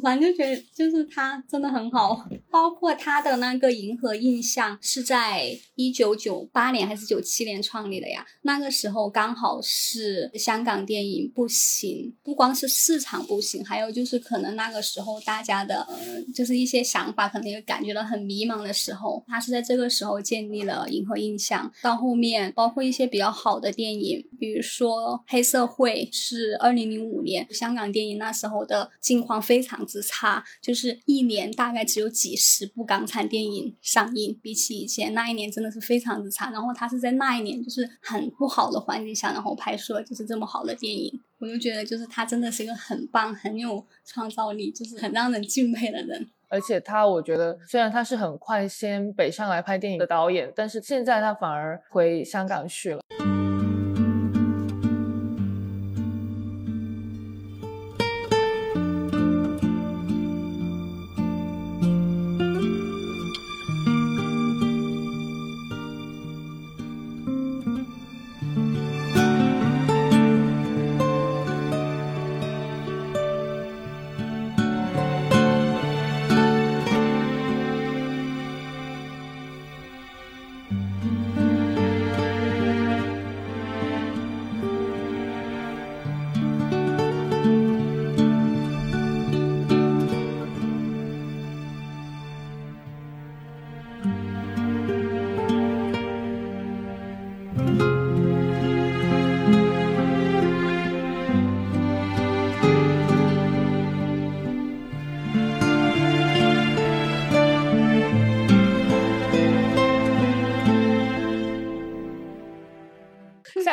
[0.01, 8.25] 反正就觉得就是他真的很好，包括他的那个银河印象是在一九九八年还是九七年创立的呀？
[8.41, 15.87] 那个时候刚好是香港电影不行，不光是市场不行，还有就是可能那个时候大家的
[16.33, 21.71] 就是一些想法可能也感觉到很迷茫的时候，他是在这个时候建立了银河印象。
[21.81, 36.51] 到后面包括一些比较好的电影，比如说黑社会是二零零五年香港电影那时候的境况非常之差，就是一年大概只有几十部港产电影上映，比起以前那一年真的是非常之差。
[36.51, 46.29] 然后他是在那一年就是很不好的环境下，然后拍摄就是这么好的电影，我就觉得就是他真的是一个很棒、很有创造力，就是很让人敬佩的人。
[46.47, 53.01] 而且他，我觉得虽然他是很快先北上来拍电影的导演，但是现在他反而回香港去了。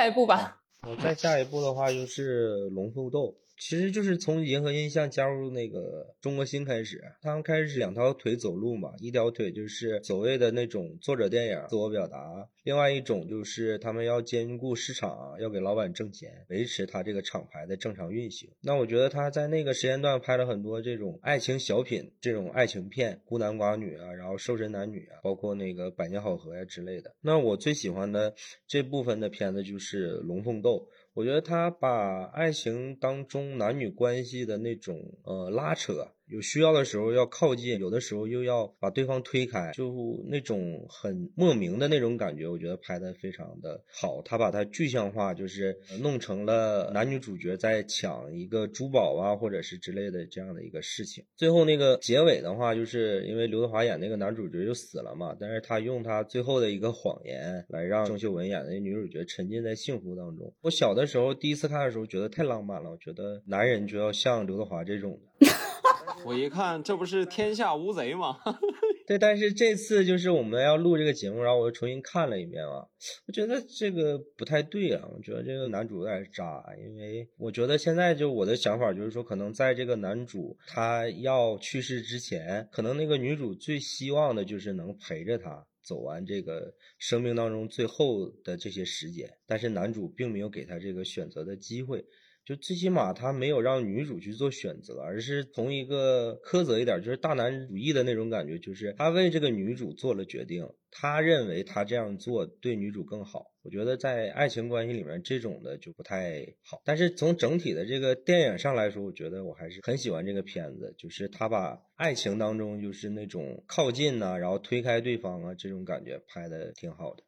[0.03, 0.57] 下一步吧。
[0.85, 18.51] 我再下一步的话就是龙凤斗，其实就是从银河印象加入那个中国新开始，他们开始两条腿走路嘛，一条腿就是所谓的那种作者电影自我表达，另外一种就是他们要兼顾市场，要给老板挣钱，维持他这个厂牌的正常运行。
[18.63, 27.15] 那我觉得他在那个时间段拍了很多这种爱情小品，这种爱情片，孤男寡女啊，然后瘦身男女啊，包括那个百年好合呀之类的。
[27.21, 28.35] 那我最喜欢的
[28.67, 30.89] 这部分的片子就是龙凤斗。
[31.15, 44.23] 我觉得他把爱情当中男女关系的那种呃拉扯，有需要的时候要靠近，有的时候又要把对方推开，就那种很莫名的那种感觉，我觉得拍的非常的好。
[44.25, 51.23] 他把它具象化，就是弄成了男女主角在抢一个珠宝啊，或者是之类的这样的一个事情。
[51.37, 60.51] 最后那个结尾的话，就是因为刘德华演那个男主角就死了嘛，但是他用他最后的一个谎言来让郑秀文演的女主角沉浸在幸福当中。
[60.63, 65.21] 我小的时候第一次看的时候觉得太浪漫了，我觉得男人就要像刘德华这种。
[66.25, 68.39] 我一看这不是天下无贼吗？
[69.07, 72.87] 对，但是这次就是我们要录这个节目，然后我又重新看了一遍啊，
[73.27, 85.67] 我觉得这个不太对啊，我觉得这个男主有点渣，因为我觉得现在就我的想法就是说，可能在这个男主他要去世之前，可能那个女主最希望的就是能陪着他。
[85.85, 92.05] 走完这个生命当中最后的这些时间，但是男主并没有给他这个选择的机会。
[92.45, 103.47] 就最起码他没有让女主去做选择，而是从一个苛责一点，就是大男主义的那种感觉，就是他为这个女主做了决定，他认为他这样做对女主更好。
[103.63, 106.83] 我觉得在爱情关系里面，这种的就不太好。
[106.85, 117.23] 但是从整体的这个电影上来说，我觉得我还是很喜欢这个片子，就是他把爱情当中就是那种靠近呐，然后推开对方啊这种感觉拍的挺好的。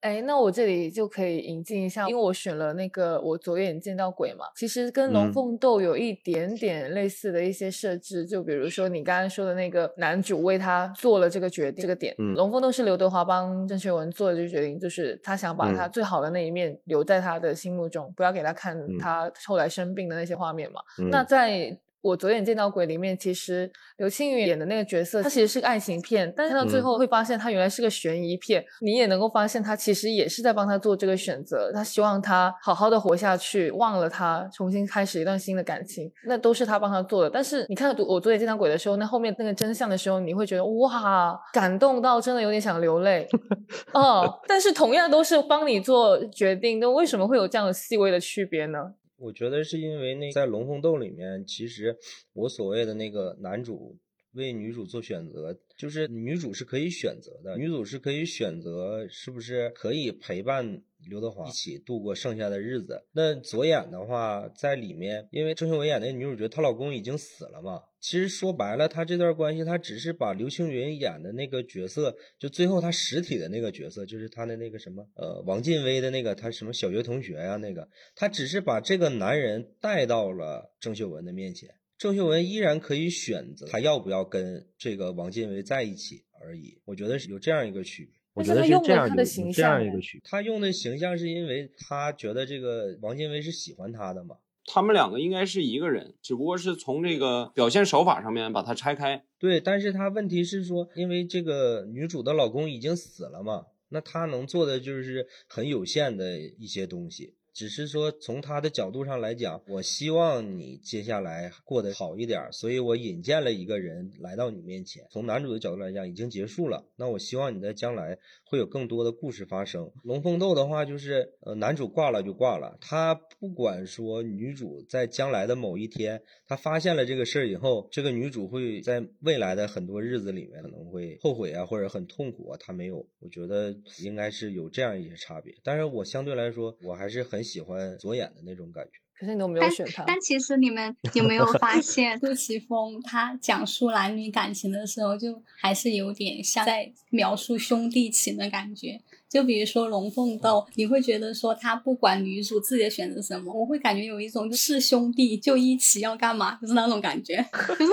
[0.00, 20.80] 哎，那我这里就可以引进一下，因为我选了那个我左眼见到鬼嘛，其实跟龙凤斗有一点点类似的一些设置，就比如说你刚刚说的那个男主为他做了这个决定，这个点，龙凤斗是刘德华帮郑秀文做的这个决定，就是他想把他最好的那一面留在他的心目中，不要给他看他后来生病的那些画面嘛。
[21.10, 28.62] 那在我左眼见到鬼里面，其实刘青云演的那个角色，他其实是个爱情片，但是到最后会发现他原来是个悬疑片。
[28.82, 37.30] 你也能够发现他其实也是在帮他做这个选择，他希望他好好的活下去，忘了他，重新开始一段新的感情，那都是他帮他做的。
[37.30, 43.26] 但是你看到我左眼见到鬼的时候，那后面那个真相的时候，你会觉得哇，感动到真的有点想流泪。
[43.94, 48.92] 哦，但是同样都是帮你做决定，那为什么会有这样的细微的区别呢？
[49.16, 51.96] 我觉得是因为那在《龙凤斗》里面，其实
[52.32, 53.96] 我所谓的那个男主
[54.34, 60.82] 为女主做选择，就是女主是可以选择的，女主是可以选择是不是可以陪伴。
[61.10, 63.04] 刘德华一起度过剩下的日子。
[63.12, 67.82] 那左眼的话，在里面，因为郑秀文演那女主角，她老公已经死了嘛。
[68.00, 81.68] 其实说白了，她这段关系，她只是把刘青云演的那个角色，就最后她实体的那个角色，就是她的那个什么，呃，王劲威的那个，他什么小学同学呀，那个，她只是把这个男人带到了郑秀文的面前。
[81.96, 86.78] 郑秀文依然可以选择她要不要跟这个王劲威在一起而已。
[86.84, 88.14] 我觉得是有这样一个区别。
[88.34, 94.38] 我觉得是这样一个这样一个区别，他用的形象是因为他觉得这个王劲威是喜欢他的嘛？
[94.66, 99.24] 他们两个应该是一个人，只不过是从这个表现手法上面把它拆开。
[99.38, 107.34] 对，但是他问题是说，因为这个女主的老公已经死了嘛，那他能做的就是很有限的一些东西。
[107.54, 115.06] 只是说，从他的角度上来讲，我希望你接下来过得好一点，所以我引荐了一个人来到你面前。
[115.12, 116.84] 从男主的角度来讲，已经结束了。
[116.96, 119.88] 那我希望你在将来会有更多的故事发生。
[120.02, 132.58] 龙凤斗的话，就是呃，男主挂了就挂了，他不管说女主在将来的某一天，他发现了这个事儿以后，这个女主会在未来的很多日子里面可能会后悔啊，或者很痛苦啊。
[132.58, 135.54] 他没有，我觉得应该是有这样一些差别。
[135.62, 137.43] 但是我相对来说，我还是很。
[137.44, 140.02] 喜欢左眼的那种感觉，可是你都没有选他。
[140.06, 149.00] 但其实你们有没有发现， 杜琪峰他讲述男女感情的时候，就还是有点像在描述兄弟情的感觉。
[149.34, 157.92] 就比如说《龙凤斗》，你会觉得说他不管女主自己的选择什么，我会感觉有一种就是兄弟就一起要干嘛，就是那种感觉，就 是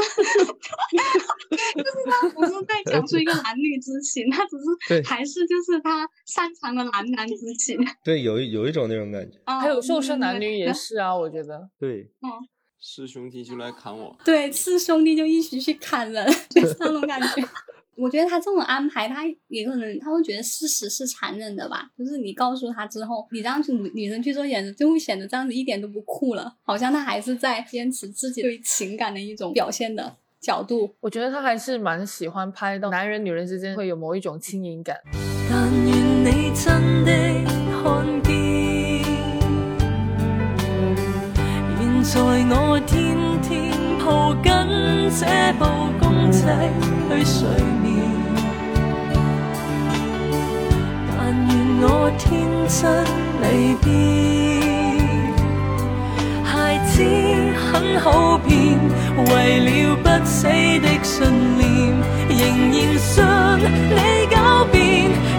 [1.50, 7.76] 就是他不是在讲述一个男女之情，他只是还是就是他擅长的男男之情。
[8.04, 9.40] 对，有有一种那种感觉。
[9.46, 11.68] 还有瘦身男女也是啊，我觉得。
[11.80, 12.02] 对。
[12.22, 12.30] 嗯。
[12.84, 14.18] 是兄弟就来砍我。
[14.26, 17.48] 对，是兄弟就一起去砍人， 就是那种感觉。
[17.96, 21.90] 我觉得他这种安排，他也可能他会觉得事实是残忍的吧。
[21.98, 30.96] 就是你告诉他之后，你让女女生去做选择，就会显得这样子一点都不酷了，好像他还是在坚持自己对情感的一种表现的角度。
[31.02, 34.98] 我觉得他还是蛮喜欢拍到男人女人之间会有某一种轻盈感。
[35.50, 37.12] 但愿你真的
[37.84, 38.32] 看见，
[42.04, 44.52] 现在我天天抱紧
[45.20, 45.26] 这
[45.60, 45.66] 部
[46.00, 46.42] 公仔
[47.10, 47.81] 去睡。
[51.48, 51.86] 愿我
[52.18, 52.26] 天
[52.68, 52.80] 真
[53.42, 53.46] 离
[53.82, 53.86] 别，
[56.44, 56.94] 孩子
[57.72, 58.50] 很好骗，
[59.18, 59.30] 为
[59.66, 59.70] 了
[60.04, 61.16] 不死的信
[61.58, 61.62] 念，
[62.30, 62.40] 仍
[62.72, 63.12] 然信
[63.90, 64.00] 你。
[64.32, 64.36] 狡
[64.72, 64.80] 辩，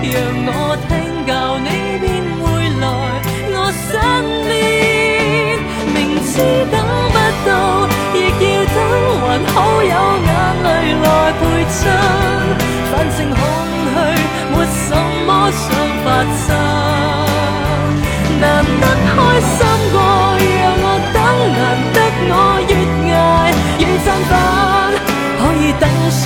[0.03, 0.13] 让
[0.47, 0.91] 我听
[1.27, 1.67] 教你。
[2.03, 2.05] 便
[2.41, 2.45] 会
[2.81, 2.85] 来
[3.55, 3.91] 我身
[4.47, 4.51] 边。
[5.95, 5.97] 明
[6.27, 6.33] 知
[6.71, 6.75] 等
[7.13, 7.51] 不到，
[8.15, 8.45] 亦要
[8.75, 8.77] 等，
[9.21, 9.95] 还好有
[10.27, 10.31] 眼
[10.65, 10.67] 泪
[11.03, 11.05] 来
[11.39, 11.41] 陪
[11.71, 11.81] 衬，
[12.91, 13.39] 反正空
[13.93, 13.95] 虚。
[14.53, 14.89] 没什
[15.27, 15.65] 么想
[18.41, 18.45] 难
[18.81, 19.59] 得开心
[19.93, 19.97] 过，
[20.39, 21.17] 让我等，
[21.57, 21.61] 难
[21.95, 21.97] 得
[22.29, 22.33] 我
[22.69, 22.71] 越
[23.13, 23.17] 挨
[23.79, 24.31] 越振奋，
[25.39, 26.21] 可以等谁。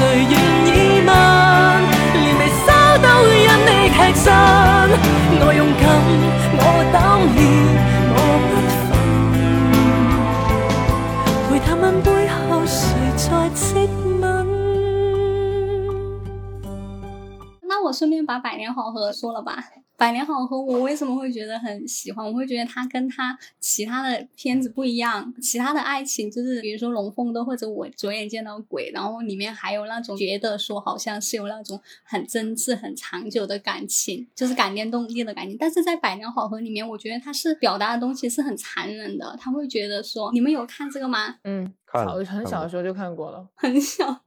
[17.93, 19.63] 顺便把《百年好合》说了吧。
[19.99, 22.27] 《百年好合》我为什么会觉得很喜欢？
[22.27, 25.33] 我会觉得它跟它其他的片子不一样。
[25.41, 35.57] 其他的爱情就是比如说《龙凤斗》或者我左眼见到鬼，然后里面还有那种觉得说好像是有那种很真挚、很长久的感情，就是感天动地的感情。
[35.59, 39.35] 但是在《百年好合》里面，我觉得它是表达的东西是很残忍的。
[39.41, 41.37] 他会觉得说，你们有看这个吗？
[41.45, 43.49] 嗯，看了小很小的时候就看过了。
[43.55, 44.26] 很小。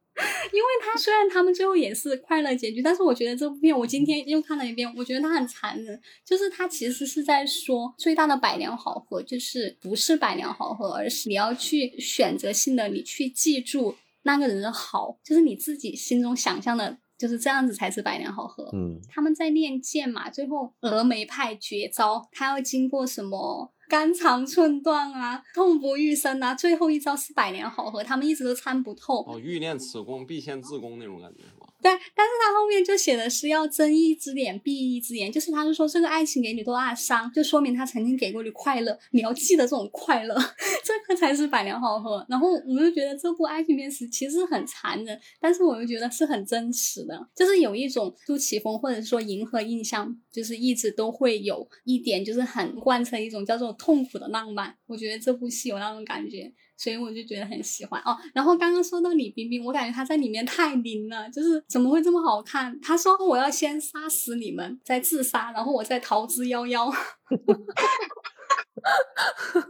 [0.51, 5.99] 因为他虽然他们最后也是快乐结局，但是我觉得这部片我今天又看了一遍，我觉得他很残忍。
[6.25, 18.69] 就是他其实是在说最大的百年好合，就是不是百年好合，而是你要去选择性的你去记住那个人的好，就是你自己心中想象的，就是这样子才是百年好合。
[18.73, 29.25] 嗯，他们在练剑嘛，最后峨眉派绝招，他要经过什么肝肠寸断啊，痛不欲生啊，最后一招是百年好合，他们一直都参不透。
[29.25, 31.43] 哦，欲练此功，必先自宫那种感觉
[31.81, 40.35] 对，但是他后面就写的是要睁一只眼闭一只眼，就是他是说这个爱情给你多大的伤，就说明他曾经给过你快乐，你要记得这种快乐，
[40.83, 42.25] 这个才是百年好合。
[42.27, 54.75] 然后我就觉得这部爱情片是其实很残忍，但是我又觉得是很真实的，就是有一种杜琪峰或者说银河印象，就是一直都会有一点就是很贯彻一种叫做痛苦的浪漫。
[54.85, 56.53] 我觉得这部戏有那种感觉。
[56.79, 58.15] 所以我就觉得很喜欢哦。
[58.33, 62.79] 然后刚刚说到李冰冰，我感觉她在里面太灵了，就是怎么会这么好看？
[62.79, 66.89] 她说我要先杀死你们，再自杀，然后我再逃之夭夭。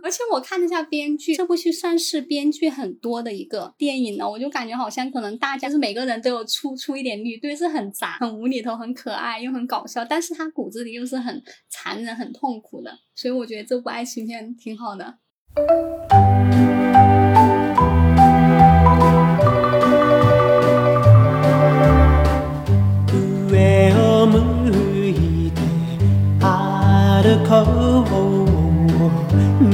[0.04, 4.30] 而且我看了一下编剧，这部剧算是编剧很多的一个电影了。
[4.30, 13.00] 我就感觉好像可能大家是每个人都有出出一点力，对，是很杂、很无厘头、很可爱又很搞笑，但是他骨子里又是很残忍、很痛苦的。
[13.16, 15.18] 所以我觉得这部爱情片挺好的。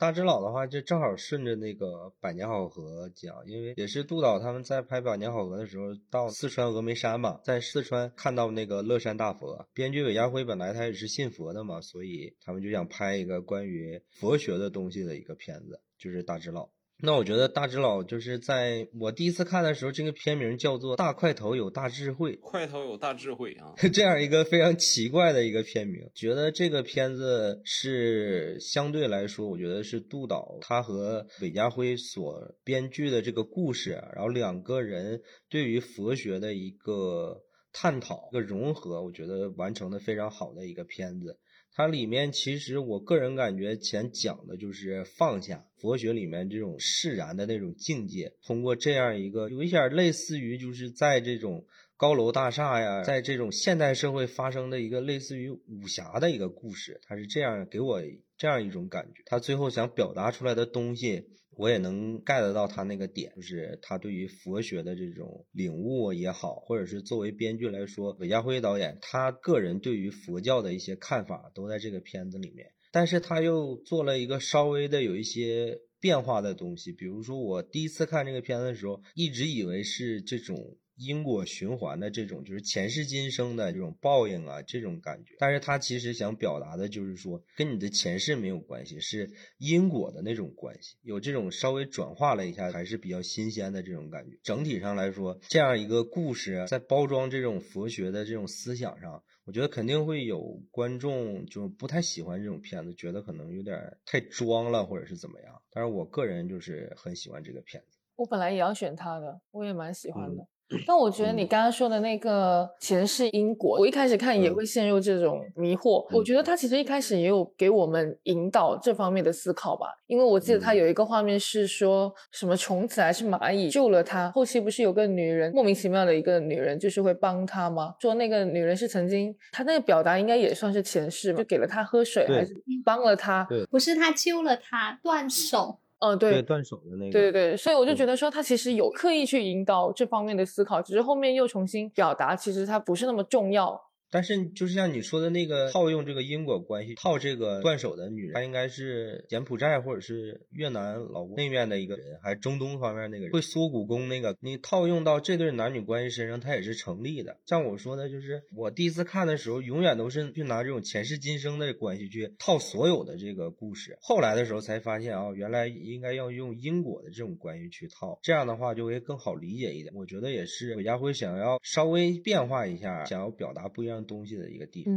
[0.00, 1.86] 大只佬的话，就正好顺着那个
[2.20, 9.68] 《百年好合》讲，因为也是杜导他们在拍《百年好合》的时候，到四川峨眉山嘛，在四川看到那个乐山大佛。
[9.74, 16.70] 编剧韦家辉本来他也是信佛的嘛，所以他们就想拍一个关于佛学的东西的一个片子，就是大只佬。
[17.02, 23.72] 那我觉得大智老就是在我第一次看的时候，这个片名叫做《大块头有大智慧》，块头有大智慧啊！
[23.92, 37.42] 这样一个非常奇怪的一个片名，觉得这个片子是相对来说，我觉得是杜导他和韦家辉所编剧的这个故事，然后两个人对于佛学的一个
[37.72, 41.38] 探讨、一个融合，我觉得完成的非常好的一个片子。
[41.74, 51.64] 它里面其实我个人感觉，前讲的就是放下佛学里面这种释然的那种境界，通过这样一个有一点类似于就是在这种
[51.96, 58.02] 高楼大厦呀，在这种现代社会发生的一个类似于武侠的一个故事，它是这样给我
[58.36, 59.22] 这样一种感觉。
[59.26, 61.28] 他最后想表达出来的东西。
[61.56, 80.76] 我也能 get 到他那个点，就是他对于佛学的这种领悟也好，或者是作为编剧来说，韦家辉导演他个人对于佛教的一些看法都在这个片子里面，但是他又做了一个稍微的有一些变化的东西，比如说我第一次看这个片子的时候，一直以为是这种。
[81.00, 85.34] 因果循环的这种，就是前世今生的这种报应啊，这种感觉。
[85.38, 90.98] 但是他其实想表达的就是说，跟你的前世没有关系，是因果的那种关系。
[91.00, 94.38] 有这种稍微转化了一下，还是比较新鲜的这种感觉。
[94.42, 105.62] 整体上来说，这样一个故事在包装这种佛学的这种思想上，我觉得肯定会有观众就不太喜欢这种片子，觉得可能有点太装了，或者是怎么样。
[105.72, 107.98] 但是我个人就是很喜欢这个片子。
[108.16, 110.46] 我本来也要选他的，我也蛮喜欢的。
[110.86, 116.06] 但我觉得你刚刚说的那个前世因果，我一开始看也会陷入这种迷惑。
[116.16, 127.94] 我觉得他其实一开始也有给我们引导这方面的思考吧，因为我记得他有一个画面是说什么虫子还是蚂蚁救了他，后期不是有个女人莫名其妙的一个女人就是会帮他吗？
[128.00, 132.54] 说那个女人是曾经，他那个表达应该也算是前世嘛，就给了他喝水还是
[132.84, 133.46] 帮了他？
[133.48, 135.78] 对，不是他救了他断手。
[136.00, 143.80] 嗯，对，断手的那个，对对对，所以我就觉得说他其实有刻意去引导这方面的思考，只是后面又重新表达，其实他不是那么重要。
[144.10, 157.38] 但是就是像你说的那个套用这个因果关系，套这个断手的女人，她应该是柬埔寨或者是越南老挝那面的一个人，还是中东方面那个人会缩骨功那个，你套用到这对男女关系身上，它也是成立的。
[157.46, 163.96] 像我说的，就是我第一次看的时候，永远都是去拿这种前世今生的关系去套所有的这个故事。
[164.00, 169.94] 后来的时候才发现啊，原来应该要用因果的这种关系去套，这样的话就会更好理解一点。
[169.94, 174.94] 我觉得也是韦家辉想要稍微变化一下，想要表达不一样东西的一个地方。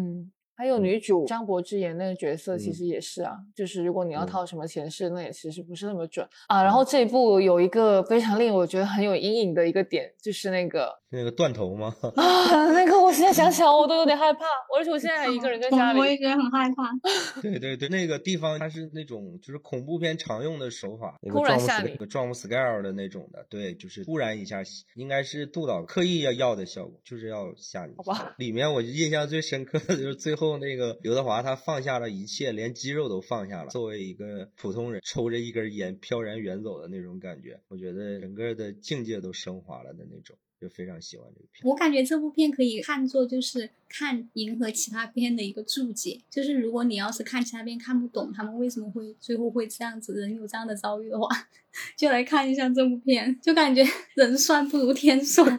[0.56, 6.64] 还有女主张柏芝演那个角色，其嗯实也是啊，就是如果你要嗯套什么前世，那也其实不是那么准啊。
[6.64, 11.96] 然后这一部有一个非常令我觉得很有阴影的一个点，就是那个那个断头吗？
[12.16, 14.46] 啊，那个我现在想想我都有点害怕，
[14.78, 16.00] 而且我现在还一个 人在家里。
[16.00, 16.92] 我也觉得很害怕。
[17.42, 24.62] 对对对，那个地方它是那种就是恐怖片常用的手法，那个突然吓你那个 jump scare 的那种的，对，就是突然一下，
[24.96, 27.94] 应该是杜导刻意要要的效果，就是要吓你。
[27.98, 41.70] 好吧，里面我印象最深刻的就是最后那个刘德华他放下了一切，连肌肉都放下了，作为一个普通人抽着一根烟飘然远走的那种感觉，我觉得整个的境界都升华了的那种，就非常喜欢这个片。
[41.70, 51.28] 我感觉这部片可以看作就是看银河其他片的一个注解，就是如果你要是看其他片看不懂他们为什么会最后会这样子，人有这样的遭遇的话，
[51.98, 53.84] 就来看一下这部片，就感觉
[54.16, 55.56] 人算不如天算。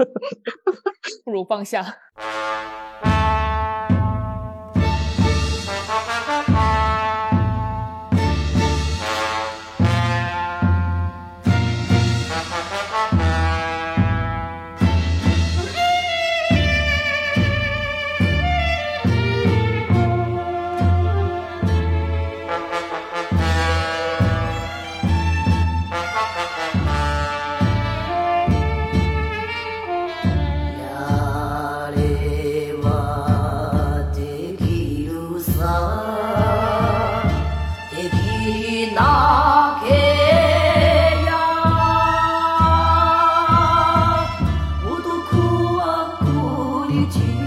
[1.25, 1.97] 不 如放下。
[46.95, 47.44] 孤立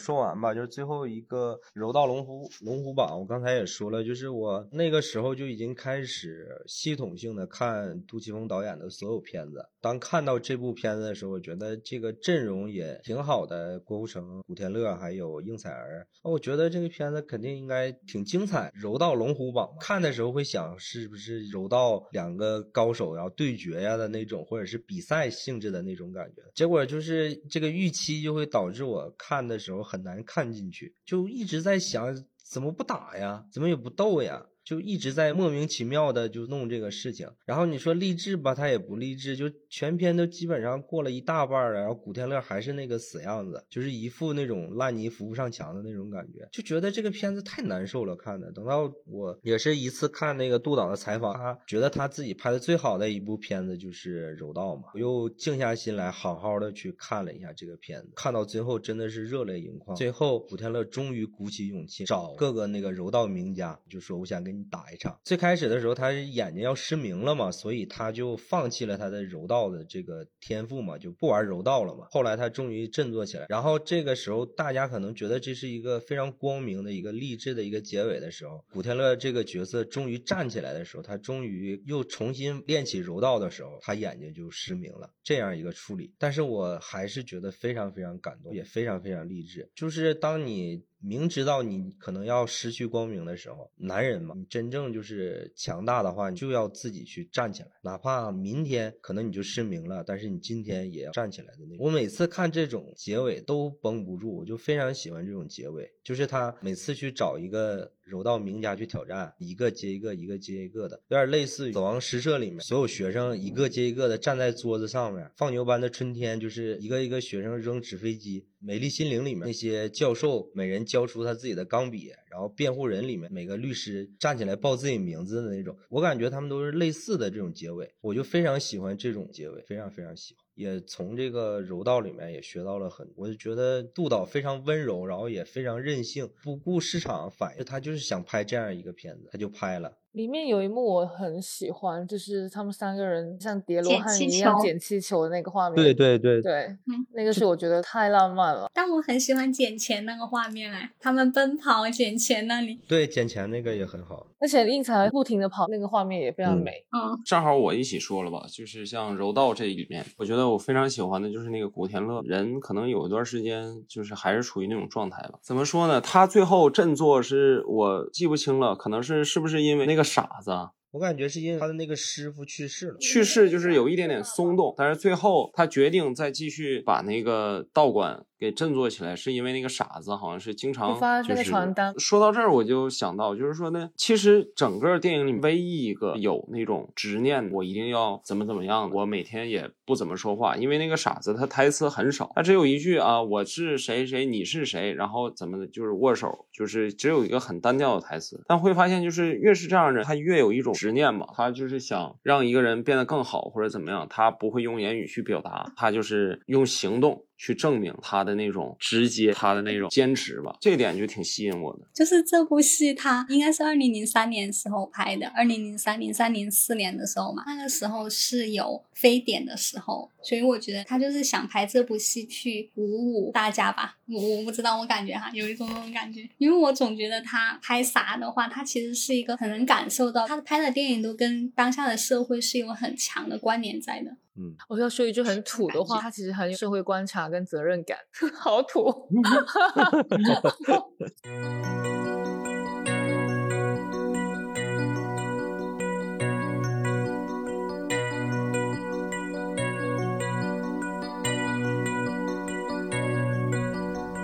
[0.00, 9.64] 说完吧，就是最后一个柔道龙虎龙虎榜，我刚才也说了，就是我那个时候就已经开始系统性的看杜琪峰导演的所有片子。
[9.80, 18.70] 当看到这部片子的时候，我觉得这个阵容也挺好的，郭富城、古天乐还有应采儿，我觉得这个片子肯定应该挺精彩。
[18.74, 26.42] 柔道龙虎榜看的时候会想，是不是柔道两个高手要对决呀的那种，或者是比赛性质的那种感觉。
[26.54, 34.46] 结果就是这个预期就会导致我看的时候很难看进去，就一直在想怎么不打呀，怎么也不斗呀。
[34.64, 48.52] 就一直在莫名其妙的就弄这个事情，然后你说励志吧，他也不励志，就全篇都基本上过了一大半了，然后古天乐还是那个死样子，就是一副那种烂泥扶不上墙的那种感觉，就觉得这个片子太难受了看的。
[48.52, 59.96] 等到我也是一次看那个杜导的采访，他觉得他自己拍的最好的一部片子就是《柔道》嘛，我又静下心来好好的去看了一下这个片子，看到最后真的是热泪盈眶。
[59.96, 65.18] 最后古天乐终于鼓起勇气找各个那个柔道名家，就说我想跟给你打一场。
[65.24, 72.06] 最开始的时候他眼睛要失明了嘛，所以他就放弃了他的柔道的这个天赋嘛，就不玩柔道了嘛。
[72.10, 86.12] 后来他终于振作起来，然后这个时候大家可能觉得这是一个非常光明的一个励志的一个结尾的时候，古天乐这个角色终于站起来的时候，他终于又重新练起柔道的时候，他眼睛就失明了，这样一个处理。
[86.18, 89.70] 但是我还是觉得非常非常感动，也非常非常励志。
[89.74, 101.78] 就是当你明知道你可能要失去光明的时候，男人嘛，你真正就是强大的话，你就要自己去站起来，哪怕明天可能你就失明了，但是你今天也要站起来的那种。
[101.78, 118.44] 我每次看这种结尾都绷不住，我就非常喜欢这种结尾，就是他每次去找一个柔道名家去挑战，一个接一个，一个接一个的，有点类似于《死亡诗社》里面所有学生一个接一个的站在桌子上面，放牛班的春天就是一个一个学生扔纸飞机。
[118.62, 130.44] 美丽心灵》里面那些教授每人交出他自己的钢笔，然后辩护人里面每个律师站起来报自己名字的那种，我感觉他们都是类似的这种结尾，我就非常喜欢这种结尾，非常非常喜欢。
[130.54, 139.96] 也从这个柔道里面也学到了很，我就觉得杜导非常温柔，然后也非常任性，不顾市场反应，他就是想拍这样一个片子，他就拍了。
[140.12, 145.76] 里面有一幕我很喜欢，就是他们三个人像叠罗汉一样捡气球的那个画面。
[145.76, 146.52] 对对对，对，
[146.86, 148.68] 嗯那个是我觉得太浪漫了。
[148.74, 154.26] 但我很喜欢捡钱那个画面哎，他们奔跑捡钱那里，对捡钱那个也很好。
[154.40, 156.72] 而且应采不停的跑，那个画面也非常嗯美。
[156.90, 165.38] 嗯，正好我一起说了吧，就是像柔道这里面，我觉得我非常喜欢的就是那个古天乐，人可能有一段时间就是还是处于那种状态吧。
[165.42, 166.00] 怎么说呢？
[166.00, 170.70] 他最后振作是我记不清了，可能是是不是因为那个傻子啊。
[170.92, 198.42] 我感觉是因为他的那个师傅去世了，去世，就是有一点点松动，但是最后他决定再继续把那个道馆给振作起来，是因为那个傻子好像是经常就发那个就是传单说到这儿，我就想到，就是说呢，其实整个电影里唯一一个有那种执念，我一定要怎么怎么样，我每天也不怎么说话，因为那个傻子他台词很少，他只有一句啊，我是谁谁，你是谁，然后怎么的，就是握手，就是只有一个很单调的台词。
[198.48, 207.26] 但会发现，就是越是这样的人，他越有一种执念嘛，他就是想让一个人变得更好或者怎么样，他不会用言语去表达，他就是用行动。
[207.42, 211.80] 去证明他的那种直接，他的那种坚持吧，这点就挺吸引我的。
[211.94, 223.96] 就是这部戏它应该是二零零三年时候拍的，二零零三、零三、零四年的时候嘛，那个时候是有非典的时候，所以我觉得他就是想拍这部戏去鼓舞大家吧。
[224.06, 234.16] 我我不知道，我感觉哈有一种那种感觉，因为我总觉得他拍啥的话，他其实是一个很能感受到他拍的电影都跟当下的社会是有很强的关联在的。
[234.42, 237.98] 嗯，我要说一句很土的话，他其实很有社会观察跟责任感，
[238.34, 239.06] 好土。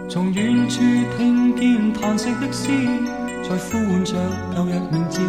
[0.09, 0.81] 从远处
[1.19, 2.71] 听见叹息的诗，
[3.47, 4.15] 在呼唤着
[4.55, 5.21] 旧日名字。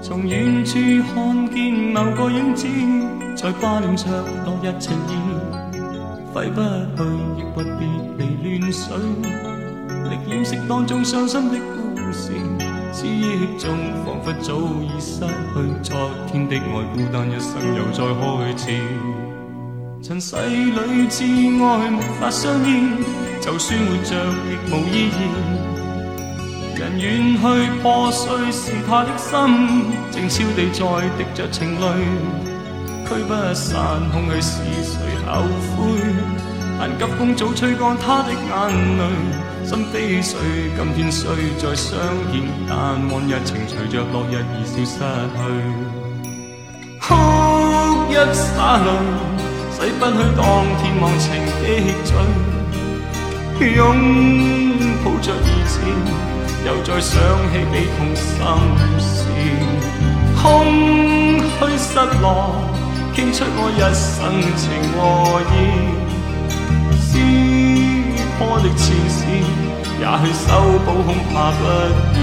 [0.00, 0.78] 从远处
[1.12, 2.68] 看见某个影子，
[3.42, 4.06] 在掛念着
[4.46, 5.10] 落日情意。
[6.32, 7.02] 揮不去，
[7.36, 7.86] 亦不必
[8.16, 8.96] 離亂水，
[10.08, 12.30] 力掩飾當中傷心的故事。
[12.92, 15.96] 思憶中彷彿早已失去昨
[16.28, 18.64] 天的愛，孤單一生又再開始。
[20.04, 22.90] 尘世裏摯愛沒法相依，
[23.40, 24.14] 就算活着
[24.46, 25.18] 亦無意義。
[26.78, 31.82] 人遠去破碎是他的心，静悄地在滴着情淚，
[33.12, 34.96] 吹不散空虛是誰
[35.26, 35.44] 後
[35.76, 35.76] 悔？
[36.80, 38.40] 但急風早吹乾他的眼
[38.96, 40.40] 淚，心非碎，
[40.74, 41.98] 今天雖再相
[42.32, 42.76] 見，但
[43.10, 44.96] 往日情隨着落日而消失
[45.36, 45.38] 去。
[47.02, 47.12] 哭
[48.08, 48.88] 一灑淚，
[49.76, 50.40] 洗不去當
[50.80, 51.28] 天忘情
[51.60, 51.62] 的
[52.08, 52.16] 罪，
[53.76, 53.92] 擁
[55.04, 55.84] 抱着兒子，
[56.64, 57.12] 又再想
[57.52, 58.32] 起悲痛心
[58.98, 59.20] 事，
[60.40, 60.42] 空
[61.60, 61.92] 虛失
[62.22, 62.56] 落，
[63.14, 64.20] 倾出我一生
[64.56, 64.64] 情
[64.96, 64.98] 和
[65.52, 65.54] 意。
[66.98, 67.10] 撕
[68.38, 69.18] 破的前事，
[70.00, 70.48] 也许修
[70.84, 71.60] 补恐怕不
[72.18, 72.20] 易。